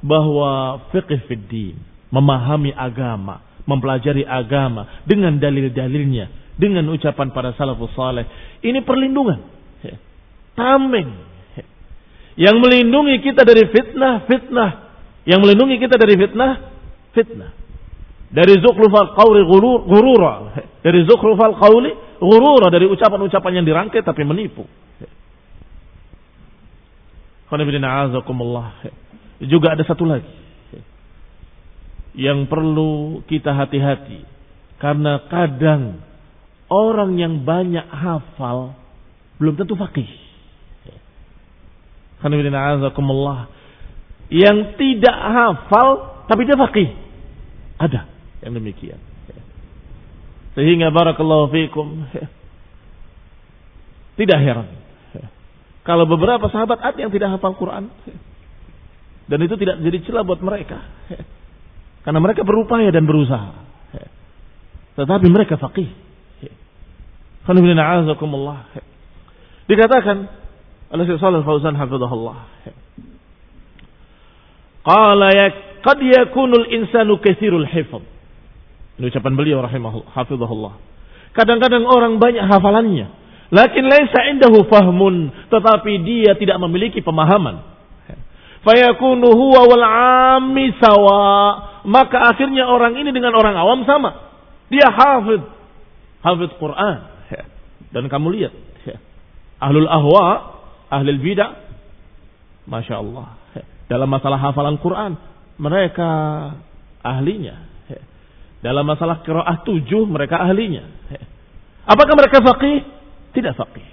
[0.00, 1.76] bahwa fiqh fid din,
[2.08, 8.24] memahami agama, mempelajari agama dengan dalil-dalilnya, dengan ucapan para salafus saleh,
[8.64, 9.58] ini perlindungan.
[10.58, 11.10] Tameng.
[12.34, 14.70] Yang melindungi kita dari fitnah, fitnah.
[15.22, 16.52] Yang melindungi kita dari fitnah,
[17.14, 17.50] fitnah.
[18.28, 19.42] Dari zukhrufal qawli
[19.86, 20.34] gurura.
[20.82, 22.70] Dari zukhrufal qawli gurura.
[22.74, 24.66] Dari ucapan-ucapan yang dirangkai tapi menipu.
[29.40, 30.28] Juga ada satu lagi.
[32.18, 34.24] Yang perlu kita hati-hati.
[34.78, 36.02] Karena kadang
[36.68, 38.76] orang yang banyak hafal
[39.40, 40.08] belum tentu fakih.
[44.28, 45.88] Yang tidak hafal
[46.28, 46.88] tapi dia fakih.
[47.78, 48.04] Ada
[48.44, 49.00] yang demikian.
[50.58, 52.02] Sehingga barakallahu fiikum
[54.18, 54.87] tidak heran
[55.88, 57.88] kalau beberapa sahabat ada yang tidak hafal Quran.
[59.24, 60.84] Dan itu tidak jadi celah buat mereka.
[62.04, 63.56] Karena mereka berupaya dan berusaha.
[65.00, 65.88] Tetapi mereka faqih.
[69.68, 70.16] Dikatakan
[70.92, 72.36] oleh Syekh Shalal Fauzan hafizahullah.
[74.84, 75.48] Qala ya
[75.80, 78.04] qad yakunul insanu katsirul hifz.
[79.00, 80.74] Ini ucapan beliau rahimahullah hafizahullah.
[81.32, 83.08] Kadang-kadang orang banyak hafalannya,
[83.48, 87.64] Lakin laisa indahu fahmun, tetapi dia tidak memiliki pemahaman.
[88.60, 89.86] Fayakunu huwa wal
[90.36, 91.24] ammi sawa.
[91.88, 94.28] Maka akhirnya orang ini dengan orang awam sama.
[94.68, 95.40] Dia hafid.
[96.20, 96.96] Hafid Quran.
[97.88, 98.52] Dan kamu lihat.
[99.58, 100.24] Ahlul ahwa,
[100.92, 101.56] ahlul bidah.
[102.68, 103.40] Masya Allah.
[103.88, 105.16] Dalam masalah hafalan Quran.
[105.56, 106.10] Mereka
[107.00, 107.64] ahlinya.
[108.60, 110.84] Dalam masalah kiraah tujuh mereka ahlinya.
[111.88, 112.97] Apakah mereka faqih?
[113.32, 113.86] Tidak faqih.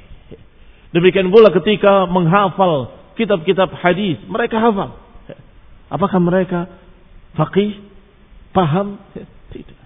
[0.95, 4.95] Demikian pula ketika menghafal kitab-kitab hadis, mereka hafal.
[5.91, 6.71] Apakah mereka
[7.36, 7.84] faqih?
[8.56, 8.95] Paham?
[9.52, 9.80] Tidak.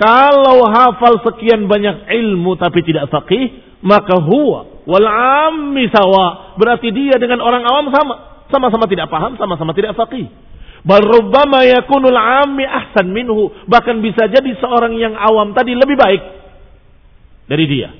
[0.00, 5.08] Kalau hafal sekian banyak ilmu tapi tidak faqih, maka huwa wal
[5.46, 6.56] ammi sawa.
[6.56, 8.14] Berarti dia dengan orang awam sama.
[8.50, 10.26] Sama-sama tidak paham, sama-sama tidak faqih.
[10.80, 13.52] Bal rubbama yakunul ammi ahsan minhu.
[13.68, 16.22] Bahkan bisa jadi seorang yang awam tadi lebih baik
[17.44, 17.90] dari dia.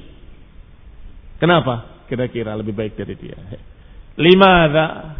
[1.41, 2.05] Kenapa?
[2.09, 3.37] Kira-kira lebih baik dari dia.
[4.17, 5.17] Limada?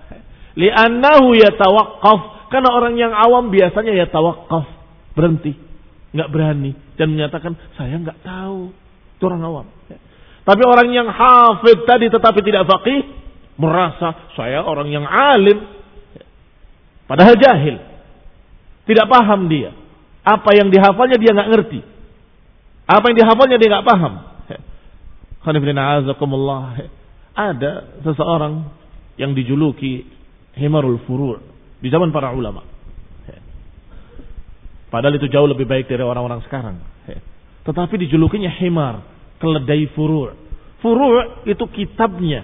[0.57, 2.21] Li'annahu yatawaqqaf.
[2.51, 4.67] Karena orang yang awam biasanya yatawaqqaf.
[5.17, 5.53] Berhenti.
[6.11, 6.73] Nggak berani.
[6.99, 8.75] Dan menyatakan, saya nggak tahu.
[9.17, 9.67] Itu orang awam.
[10.41, 13.01] Tapi orang yang hafid tadi tetapi tidak faqih.
[13.61, 15.80] Merasa saya orang yang alim
[17.11, 17.83] Padahal jahil.
[18.87, 19.75] Tidak paham dia.
[20.23, 21.83] Apa yang dihafalnya dia nggak ngerti.
[22.87, 24.15] Apa yang dihafalnya dia nggak paham.
[27.51, 27.73] Ada
[28.07, 28.63] seseorang
[29.19, 30.07] yang dijuluki
[30.55, 31.43] Himarul Furur
[31.83, 32.63] di zaman para ulama.
[34.91, 36.83] Padahal itu jauh lebih baik dari orang-orang sekarang.
[37.63, 39.07] Tetapi dijulukinya Himar,
[39.39, 40.35] keledai furur.
[40.83, 42.43] Furur itu kitabnya,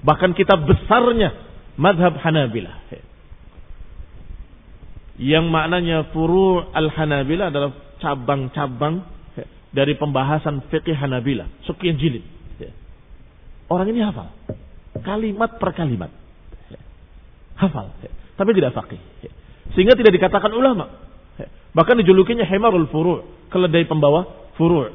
[0.00, 1.36] bahkan kitab besarnya
[1.76, 2.80] madhab Hanabilah
[5.22, 7.70] yang maknanya furu' al-Hanabila adalah
[8.02, 9.06] cabang-cabang
[9.70, 12.26] dari pembahasan fikih Hanabila, sekian jilid.
[13.70, 14.28] Orang ini hafal
[15.00, 16.12] kalimat per kalimat.
[17.56, 17.96] Hafal,
[18.36, 19.00] tapi tidak fakih.
[19.72, 20.88] Sehingga tidak dikatakan ulama.
[21.72, 24.92] Bahkan dijulukinya Himarul Furu', keledai pembawa furu'.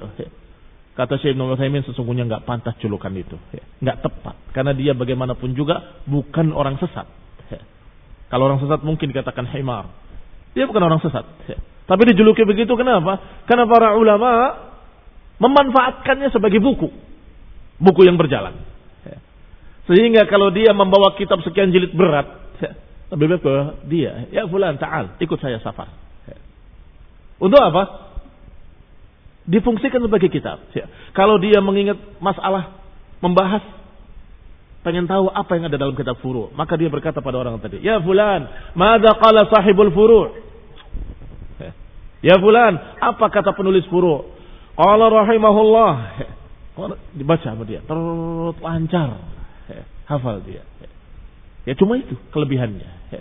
[0.93, 3.37] Kata Syekh Ibn Uthaymin sesungguhnya nggak pantas julukan itu.
[3.81, 4.35] nggak tepat.
[4.53, 7.05] Karena dia bagaimanapun juga bukan orang sesat.
[8.27, 9.87] Kalau orang sesat mungkin dikatakan himar.
[10.57, 11.21] Dia bukan orang sesat.
[11.85, 13.45] Tapi dijuluki begitu kenapa?
[13.45, 14.57] Karena para ulama
[15.37, 16.89] memanfaatkannya sebagai buku.
[17.77, 18.57] Buku yang berjalan.
[19.85, 22.25] Sehingga kalau dia membawa kitab sekian jilid berat,
[23.13, 23.45] lebih baik
[23.87, 24.27] dia.
[24.33, 25.93] Ya fulan, ta'al, ikut saya safar.
[27.37, 28.09] Untuk apa?
[29.45, 30.59] Difungsikan sebagai kitab.
[31.13, 32.81] Kalau dia mengingat masalah,
[33.23, 33.63] membahas
[34.83, 37.99] pengen tahu apa yang ada dalam kitab furu, maka dia berkata pada orang tadi, "Ya
[37.99, 40.46] fulan, mada qala sahibul furu?"
[42.27, 44.35] Ya fulan, apa kata penulis furu?
[44.75, 45.91] Qala rahimahullah.
[47.15, 49.15] Dibaca sama dia, terus lancar.
[50.11, 50.67] Hafal dia.
[51.63, 53.15] Ya cuma itu kelebihannya.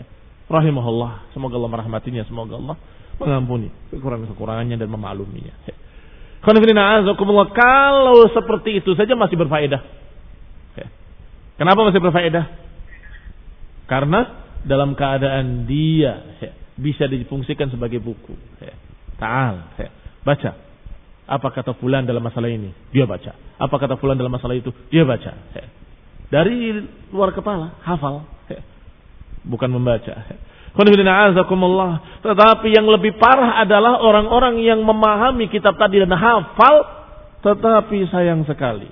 [0.50, 2.76] Rahimahullah, semoga Allah merahmatinya, semoga Allah
[3.16, 5.54] mengampuni kekurangan-kekurangannya dan memakluminya.
[6.44, 9.82] Kalau seperti itu saja masih berfaedah.
[11.56, 12.44] Kenapa masih berfaedah?
[13.88, 14.20] Karena
[14.62, 16.22] dalam keadaan dia
[16.76, 18.36] bisa difungsikan sebagai buku.
[19.16, 19.72] Ta'al.
[20.24, 20.50] Baca.
[21.26, 22.70] Apa kata fulan dalam masalah ini?
[22.94, 23.34] Dia baca.
[23.58, 24.70] Apa kata fulan dalam masalah itu?
[24.92, 25.34] Dia baca.
[26.30, 28.26] Dari luar kepala, hafal.
[29.46, 30.14] Bukan membaca.
[30.76, 36.76] Tetapi yang lebih parah adalah orang-orang yang memahami kitab tadi dan hafal.
[37.40, 38.90] Tetapi sayang sekali.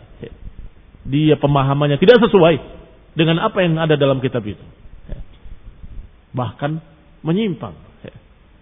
[1.04, 2.56] Dia pemahamannya tidak sesuai
[3.12, 4.64] dengan apa yang ada dalam kitab itu.
[6.32, 6.70] Bahkan
[7.22, 7.76] menyimpang.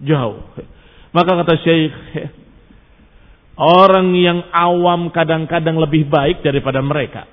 [0.02, 0.42] Jauh.
[1.12, 1.92] Maka kata Syekh,
[3.60, 7.28] orang yang awam kadang-kadang lebih baik daripada mereka.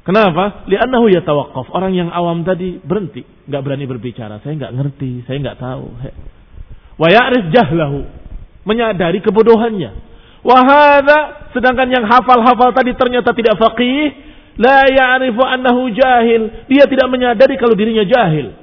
[0.00, 0.64] Kenapa?
[0.64, 1.68] Li'annahu yatawaqqaf.
[1.76, 4.40] Orang yang awam tadi berhenti, nggak berani berbicara.
[4.40, 5.86] Saya nggak ngerti, saya nggak tahu.
[6.96, 8.00] Wa ya'rif jahlahu.
[8.64, 10.08] Menyadari kebodohannya.
[10.40, 14.08] Wahada sedangkan yang hafal-hafal tadi ternyata tidak faqih,
[14.56, 16.64] la ya'rifu annahu jahil.
[16.64, 18.56] Dia tidak menyadari kalau dirinya jahil.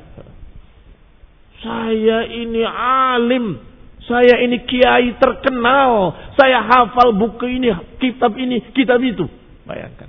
[1.61, 3.61] Saya ini alim,
[4.07, 9.27] saya ini kiai terkenal, saya hafal buku ini, kitab ini, kitab itu.
[9.67, 10.07] Bayangkan.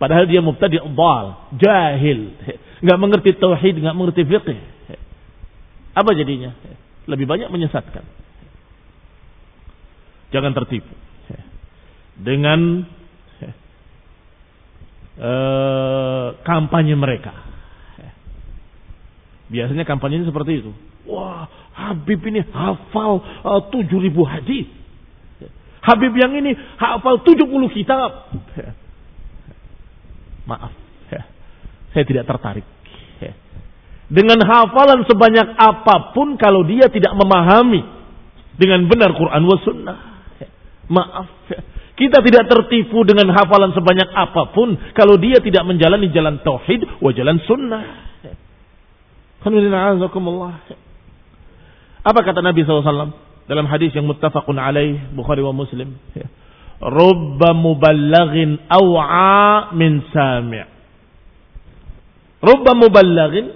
[0.00, 1.26] Padahal dia mubtadi' dhal,
[1.60, 2.32] jahil,
[2.80, 4.58] nggak mengerti tauhid, nggak mengerti fiqh.
[5.92, 6.54] Apa jadinya?
[7.04, 8.06] Lebih banyak menyesatkan.
[10.32, 10.92] Jangan tertipu
[12.18, 12.84] dengan
[15.18, 17.34] uh, kampanye mereka.
[19.48, 20.70] Biasanya kampanye seperti itu.
[21.08, 21.48] Wah,
[21.78, 24.66] Habib ini hafal uh, 7000 hadis.
[25.78, 28.34] Habib yang ini hafal 70 kitab.
[30.50, 30.72] Maaf,
[31.12, 31.22] ya.
[31.94, 32.66] saya tidak tertarik.
[34.08, 37.84] Dengan hafalan sebanyak apa pun kalau dia tidak memahami
[38.56, 39.98] dengan benar Quran wa sunnah.
[40.88, 41.28] Maaf,
[41.92, 47.12] kita tidak tertipu dengan hafalan sebanyak apa pun kalau dia tidak menjalani jalan tauhid wa
[47.12, 47.84] jalan sunnah.
[52.02, 53.14] Apa kata Nabi SAW
[53.48, 55.96] dalam hadis yang muttafaqun alaih Bukhari wa Muslim?
[56.78, 60.62] rubba muballagin aw'a min sami'
[62.38, 63.50] rubba muballagin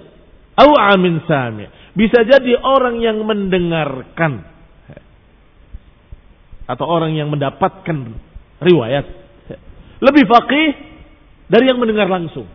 [0.59, 4.49] aw'a min sami' bisa jadi orang yang mendengarkan.
[6.65, 8.17] Atau orang yang mendapatkan
[8.65, 9.05] riwayat.
[10.01, 10.67] Lebih faqih
[11.53, 12.49] dari yang mendengar langsung.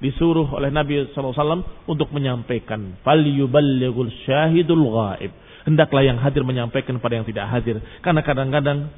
[0.00, 2.96] Disuruh oleh Nabi SAW untuk menyampaikan.
[3.04, 5.32] Fal yuballighul syahidul ghaib
[5.68, 7.76] hendaklah yang hadir menyampaikan kepada yang tidak hadir.
[8.00, 8.88] Karena kadang-kadang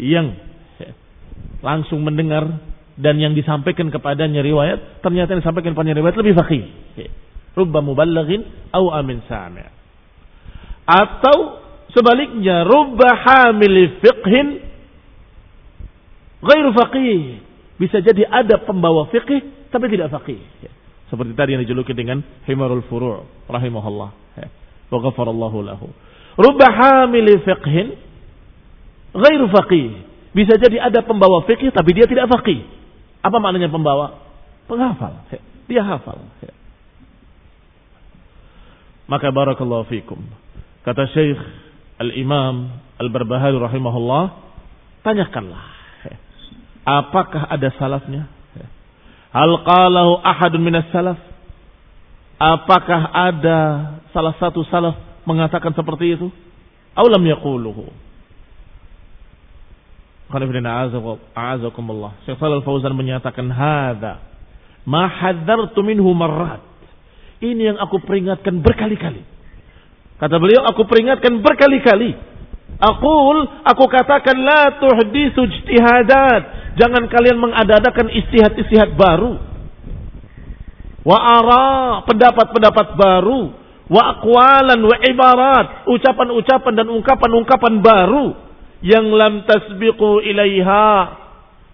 [0.00, 0.32] yang
[1.60, 2.48] langsung mendengar
[2.96, 6.62] dan yang disampaikan kepadanya riwayat ternyata yang disampaikan kepadanya riwayat lebih faqih.
[7.52, 9.68] Rubba muballaghin au amin sami'.
[10.88, 11.62] Atau
[11.92, 14.46] sebaliknya rubba hamil fiqhin
[16.40, 17.51] ghairu faqih.
[17.80, 20.38] Bisa jadi ada pembawa fiqih tapi tidak faqih.
[21.08, 24.10] Seperti tadi yang dijuluki dengan himarul furu' rahimahullah
[24.92, 25.88] wa ghafarallahu lahu.
[26.36, 27.96] Rubba hamili fiqhin
[29.16, 30.08] ghairu faqih.
[30.32, 32.64] Bisa jadi ada pembawa fikih tapi dia tidak faqih.
[33.20, 34.24] Apa maknanya pembawa?
[34.64, 35.28] Penghafal.
[35.68, 36.20] Dia hafal.
[39.08, 40.24] Maka barakallahu fikum.
[40.82, 41.36] Kata Syekh
[42.00, 44.24] Al-Imam Al-Barbahari rahimahullah,
[45.04, 45.81] tanyakanlah.
[46.82, 48.26] Apakah ada salafnya?
[49.32, 51.16] Hal qalahu ahadun minas salaf?
[52.36, 53.60] Apakah ada
[54.10, 56.28] salah satu salaf mengatakan seperti itu?
[56.92, 57.88] Aulam yaquluhu.
[60.32, 62.24] A'azakumullah.
[62.24, 64.32] Syekh Shalal Fauzan menyatakan hada
[64.88, 66.64] ma hadzartu minhu marrat.
[67.42, 69.22] Ini yang aku peringatkan berkali-kali.
[70.22, 72.14] Kata beliau, aku peringatkan berkali-kali.
[72.78, 76.61] Aqul, aku katakan la tuhdisu ijtihadat.
[76.76, 79.36] Jangan kalian mengadakan istihad-istihad baru.
[81.02, 81.66] Wa ara
[82.08, 83.40] pendapat-pendapat baru.
[83.92, 85.66] Wa aqwalan wa ibarat.
[85.90, 88.26] Ucapan-ucapan dan ungkapan-ungkapan baru.
[88.82, 91.20] Yang lam tasbiqu ilaiha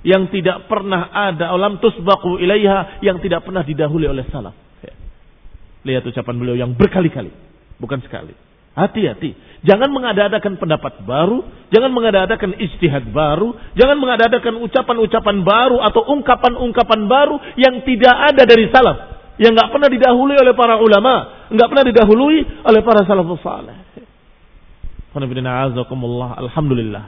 [0.03, 1.55] yang tidak pernah ada.
[1.55, 4.55] Alam tusbaqu ilaiha yang tidak pernah didahului oleh salaf.
[5.87, 7.31] Lihat ucapan beliau yang berkali-kali.
[7.79, 8.48] Bukan sekali
[8.79, 9.35] hati-hati
[9.67, 11.43] jangan mengadakan pendapat baru
[11.75, 18.71] jangan mengadakan istihad baru jangan mengadakan ucapan-ucapan baru atau ungkapan-ungkapan baru yang tidak ada dari
[18.71, 23.79] salaf yang nggak pernah didahului oleh para ulama, nggak pernah didahului oleh para salafus saleh.
[25.15, 27.05] Alhamdulillah.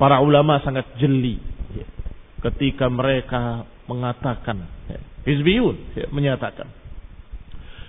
[0.00, 1.36] Para ulama sangat jeli
[2.40, 4.64] ketika mereka mengatakan
[5.28, 6.72] Hizbiyun menyatakan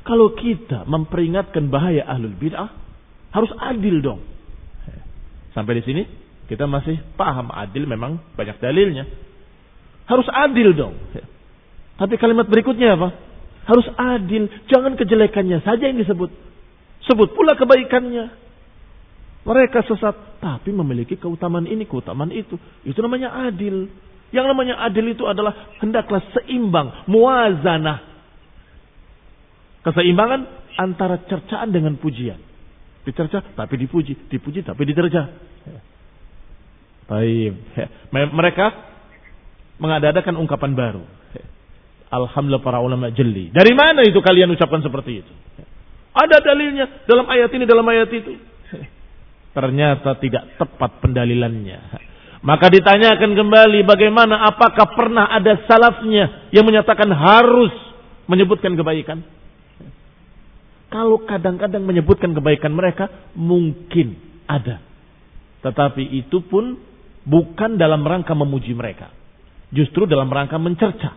[0.03, 2.67] kalau kita memperingatkan bahaya ahlul bid'ah
[3.31, 4.21] harus adil dong.
[5.51, 6.03] Sampai di sini
[6.51, 9.07] kita masih paham adil memang banyak dalilnya.
[10.07, 10.95] Harus adil dong.
[11.95, 13.15] Tapi kalimat berikutnya apa?
[13.63, 14.51] Harus adil.
[14.67, 16.27] Jangan kejelekannya saja yang disebut.
[17.07, 18.35] Sebut pula kebaikannya.
[19.41, 22.59] Mereka sesat tapi memiliki keutamaan ini, keutamaan itu.
[22.83, 23.87] Itu namanya adil.
[24.31, 27.99] Yang namanya adil itu adalah hendaklah seimbang, muazanah.
[29.81, 30.41] Keseimbangan
[30.77, 32.50] antara cercaan dengan pujian.
[33.01, 35.31] Dicerca tapi dipuji, dipuji tapi diterja.
[37.09, 37.51] Baik.
[38.13, 38.65] Mereka
[39.81, 41.03] mengadakan ungkapan baru.
[42.11, 43.49] Alhamdulillah para ulama jeli.
[43.49, 45.33] Dari mana itu kalian ucapkan seperti itu?
[46.11, 48.35] Ada dalilnya dalam ayat ini, dalam ayat itu.
[49.55, 51.79] Ternyata tidak tepat pendalilannya.
[52.41, 57.71] Maka ditanyakan kembali bagaimana apakah pernah ada salafnya yang menyatakan harus
[58.27, 59.23] menyebutkan kebaikan?
[60.91, 64.83] Kalau kadang-kadang menyebutkan kebaikan mereka mungkin ada.
[65.63, 66.75] Tetapi itu pun
[67.23, 69.07] bukan dalam rangka memuji mereka.
[69.71, 71.15] Justru dalam rangka mencerca.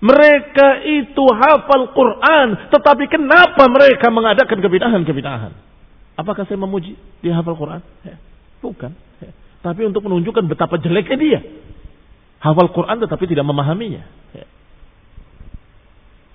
[0.00, 5.52] Mereka itu hafal Quran, tetapi kenapa mereka mengadakan kebidahan-kebidahan?
[6.16, 7.80] Apakah saya memuji dia hafal Quran?
[8.60, 8.92] Bukan.
[9.60, 11.40] Tapi untuk menunjukkan betapa jeleknya dia.
[12.40, 14.04] Hafal Quran tetapi tidak memahaminya.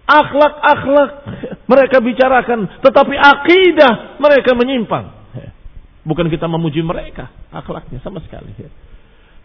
[0.06, 1.10] Akhlak-akhlak
[1.66, 5.12] mereka bicarakan, tetapi akidah mereka menyimpang.
[6.06, 8.54] Bukan kita memuji mereka, akhlaknya sama sekali.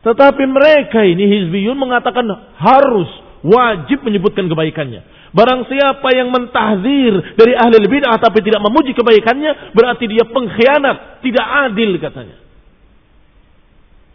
[0.04, 2.28] Tetapi mereka ini hizbiyun mengatakan
[2.60, 3.08] harus
[3.40, 5.32] wajib menyebutkan kebaikannya.
[5.32, 11.46] Barang siapa yang mentahzir dari ahli bid'ah tapi tidak memuji kebaikannya, berarti dia pengkhianat, tidak
[11.70, 12.36] adil katanya.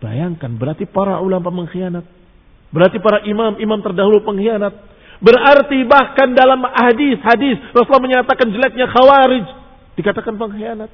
[0.03, 2.05] Bayangkan, berarti para ulama pengkhianat.
[2.69, 4.73] Berarti para imam-imam terdahulu pengkhianat.
[5.25, 9.45] Berarti bahkan dalam hadis-hadis Rasulullah menyatakan jeleknya khawarij.
[9.97, 10.91] Dikatakan pengkhianat.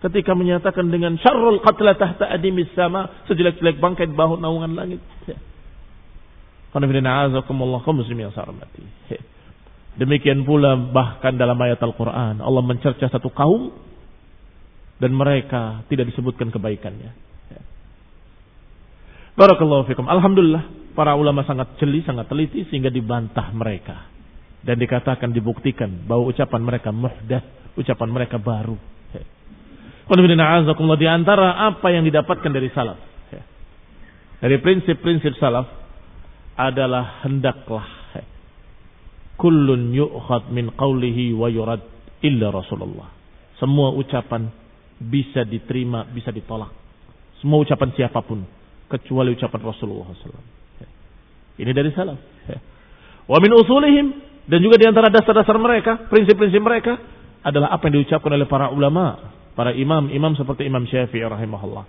[0.00, 3.28] Ketika menyatakan dengan syarrul qatla tahta adimis sama.
[3.28, 5.04] Sejelek-jelek bangkai bahu naungan langit.
[10.00, 12.40] Demikian pula bahkan dalam ayat Al-Quran.
[12.40, 13.68] Allah mencerca satu kaum.
[14.96, 17.12] Dan mereka tidak disebutkan kebaikannya.
[19.36, 20.08] Barakallahu fikum.
[20.08, 20.81] Alhamdulillah.
[20.92, 22.68] Para ulama sangat jeli, sangat teliti.
[22.68, 24.08] Sehingga dibantah mereka.
[24.62, 26.06] Dan dikatakan, dibuktikan.
[26.06, 27.42] Bahwa ucapan mereka muhdah.
[27.76, 28.76] Ucapan mereka baru.
[30.12, 32.98] Di antara apa yang didapatkan dari salaf.
[34.42, 35.70] Dari prinsip-prinsip salaf
[36.58, 38.02] adalah hendaklah
[39.38, 41.82] kullun yu'khad min qawlihi wa yurad
[42.22, 43.10] illa Rasulullah.
[43.58, 44.50] Semua ucapan
[44.98, 46.74] bisa diterima, bisa ditolak.
[47.38, 48.42] Semua ucapan siapa pun
[48.90, 50.10] kecuali ucapan Rasulullah.
[51.60, 52.18] Ini dari salaf.
[53.28, 54.06] Wa min usulihim
[54.46, 56.98] dan juga di antara dasar-dasar mereka, prinsip-prinsip mereka
[57.42, 61.84] adalah apa yang diucapkan oleh para ulama, para imam, imam seperti Imam Syafi'i rahimahullah.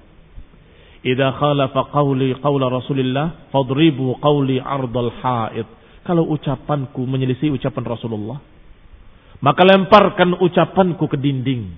[1.04, 5.68] Idza khalafa qawli qawla Rasulillah fadribu qawli ardal haid.
[6.04, 8.40] Kalau ucapanku menyelisih ucapan Rasulullah,
[9.40, 11.72] maka lemparkan ucapanku ke dinding.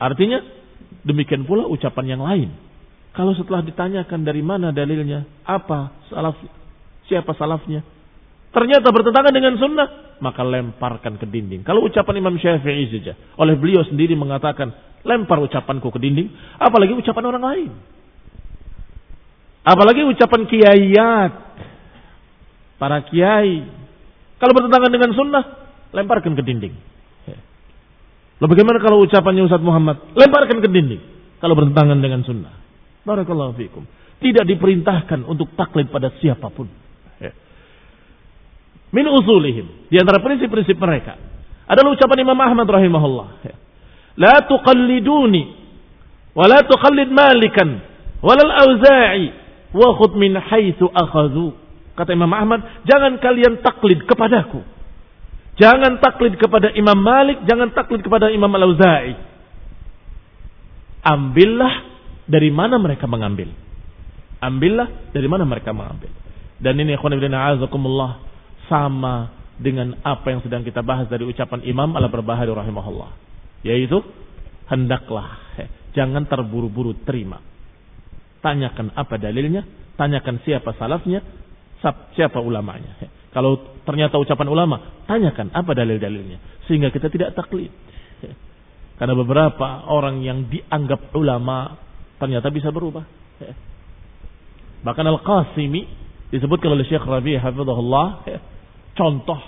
[0.00, 0.40] Artinya
[1.04, 2.48] demikian pula ucapan yang lain.
[3.12, 6.36] Kalau setelah ditanyakan dari mana dalilnya, apa salaf,
[7.06, 7.82] siapa salafnya,
[8.54, 11.66] ternyata bertentangan dengan sunnah, maka lemparkan ke dinding.
[11.66, 14.70] Kalau ucapan Imam Syafi'i saja, oleh beliau sendiri mengatakan,
[15.02, 17.70] lempar ucapanku ke dinding, apalagi ucapan orang lain.
[19.62, 21.32] Apalagi ucapan kiaiat.
[22.82, 23.62] Para kiai.
[24.42, 25.44] Kalau bertentangan dengan sunnah,
[25.94, 26.74] lemparkan ke dinding.
[28.42, 30.02] Lalu bagaimana kalau ucapannya Ustaz Muhammad?
[30.18, 30.98] Lemparkan ke dinding.
[31.38, 32.50] Kalau bertentangan dengan sunnah.
[33.06, 33.86] Barakallahu fikum.
[34.18, 36.66] Tidak diperintahkan untuk taklid pada siapa pun.
[38.92, 39.88] Min usulihim.
[39.88, 41.16] Di antara prinsip-prinsip mereka.
[41.64, 43.28] Adalah ucapan Imam Ahmad rahimahullah.
[44.20, 45.42] La tuqalliduni.
[46.36, 47.80] Wa la tuqallid malikan.
[48.20, 49.32] Walal auza'i
[49.72, 51.56] wa khud min haitsu akhadhu.
[51.96, 54.60] Kata Imam Ahmad, jangan kalian taklid kepadaku.
[55.60, 59.12] Jangan taklid kepada Imam Malik, jangan taklid kepada Imam Al-Auza'i.
[61.04, 61.74] Ambillah
[62.24, 63.52] dari mana mereka mengambil.
[64.40, 66.08] Ambillah dari mana mereka mengambil.
[66.62, 68.31] Dan ini ikhwan ibn a'azakumullah
[68.70, 73.10] sama dengan apa yang sedang kita bahas dari ucapan Imam Al-Barbahari rahimahullah.
[73.62, 74.02] Yaitu
[74.66, 75.38] hendaklah
[75.94, 77.38] jangan terburu-buru terima
[78.42, 79.62] Tanyakan apa dalilnya,
[79.94, 81.22] tanyakan siapa salafnya,
[82.18, 82.98] siapa ulamanya.
[83.30, 86.66] Kalau ternyata ucapan ulama, tanyakan apa dalil-dalilnya.
[86.66, 87.70] Sehingga kita tidak taklid.
[88.98, 91.78] Karena beberapa orang yang dianggap ulama
[92.18, 93.06] ternyata bisa berubah.
[94.82, 95.86] Bahkan Al-Qasimi
[96.34, 98.26] disebutkan oleh Syekh Rabi' hafizahullah
[98.92, 99.40] contoh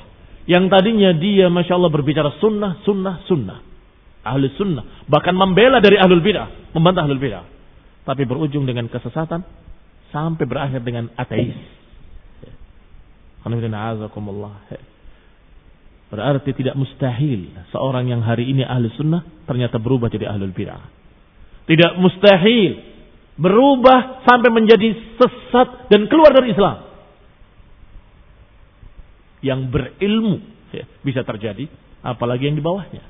[0.45, 3.59] yang tadinya dia Masya Allah berbicara sunnah, sunnah, sunnah.
[4.25, 5.05] Ahli sunnah.
[5.05, 6.73] Bahkan membela dari ahlul bidah.
[6.73, 7.55] Membantah ahlul bidah
[8.05, 9.41] tapi berujung dengan kesesatan
[10.13, 11.57] sampai berakhir dengan ateis.
[16.13, 20.85] Berarti tidak mustahil seorang yang hari ini ahli sunnah ternyata berubah jadi ahlul bid'ah.
[21.65, 22.73] Tidak mustahil
[23.41, 26.94] berubah sampai menjadi sesat dan keluar dari Islam.
[29.45, 30.41] Yang berilmu
[30.73, 31.69] ya, bisa terjadi,
[32.01, 33.05] apalagi yang di bawahnya.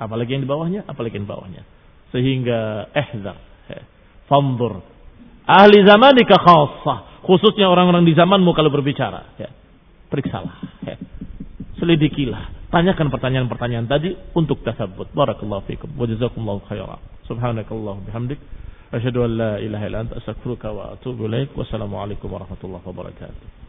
[0.00, 1.62] Apalagi yang di bawahnya, apalagi yang di bawahnya.
[2.08, 3.36] Sehingga ehzar,
[3.68, 3.84] ya,
[4.24, 4.80] fandur.
[5.44, 7.20] Ahli zamanika khassah.
[7.20, 9.36] Khususnya orang-orang di zamanmu kalau berbicara.
[9.36, 9.52] Ya,
[10.08, 10.56] periksalah.
[10.88, 10.96] Ya
[11.80, 12.68] selidikilah.
[12.70, 15.10] Tanyakan pertanyaan-pertanyaan tadi untuk tasabut.
[15.10, 15.90] Barakallahu fikum.
[15.96, 17.00] Wa jazakumullahu khairan.
[17.26, 18.38] Subhanakallahu bihamdik.
[18.94, 20.20] Asyhadu an la ilaha illa anta
[20.70, 21.56] wa atubu ilaik.
[21.56, 23.59] Wassalamualaikum warahmatullahi wabarakatuh.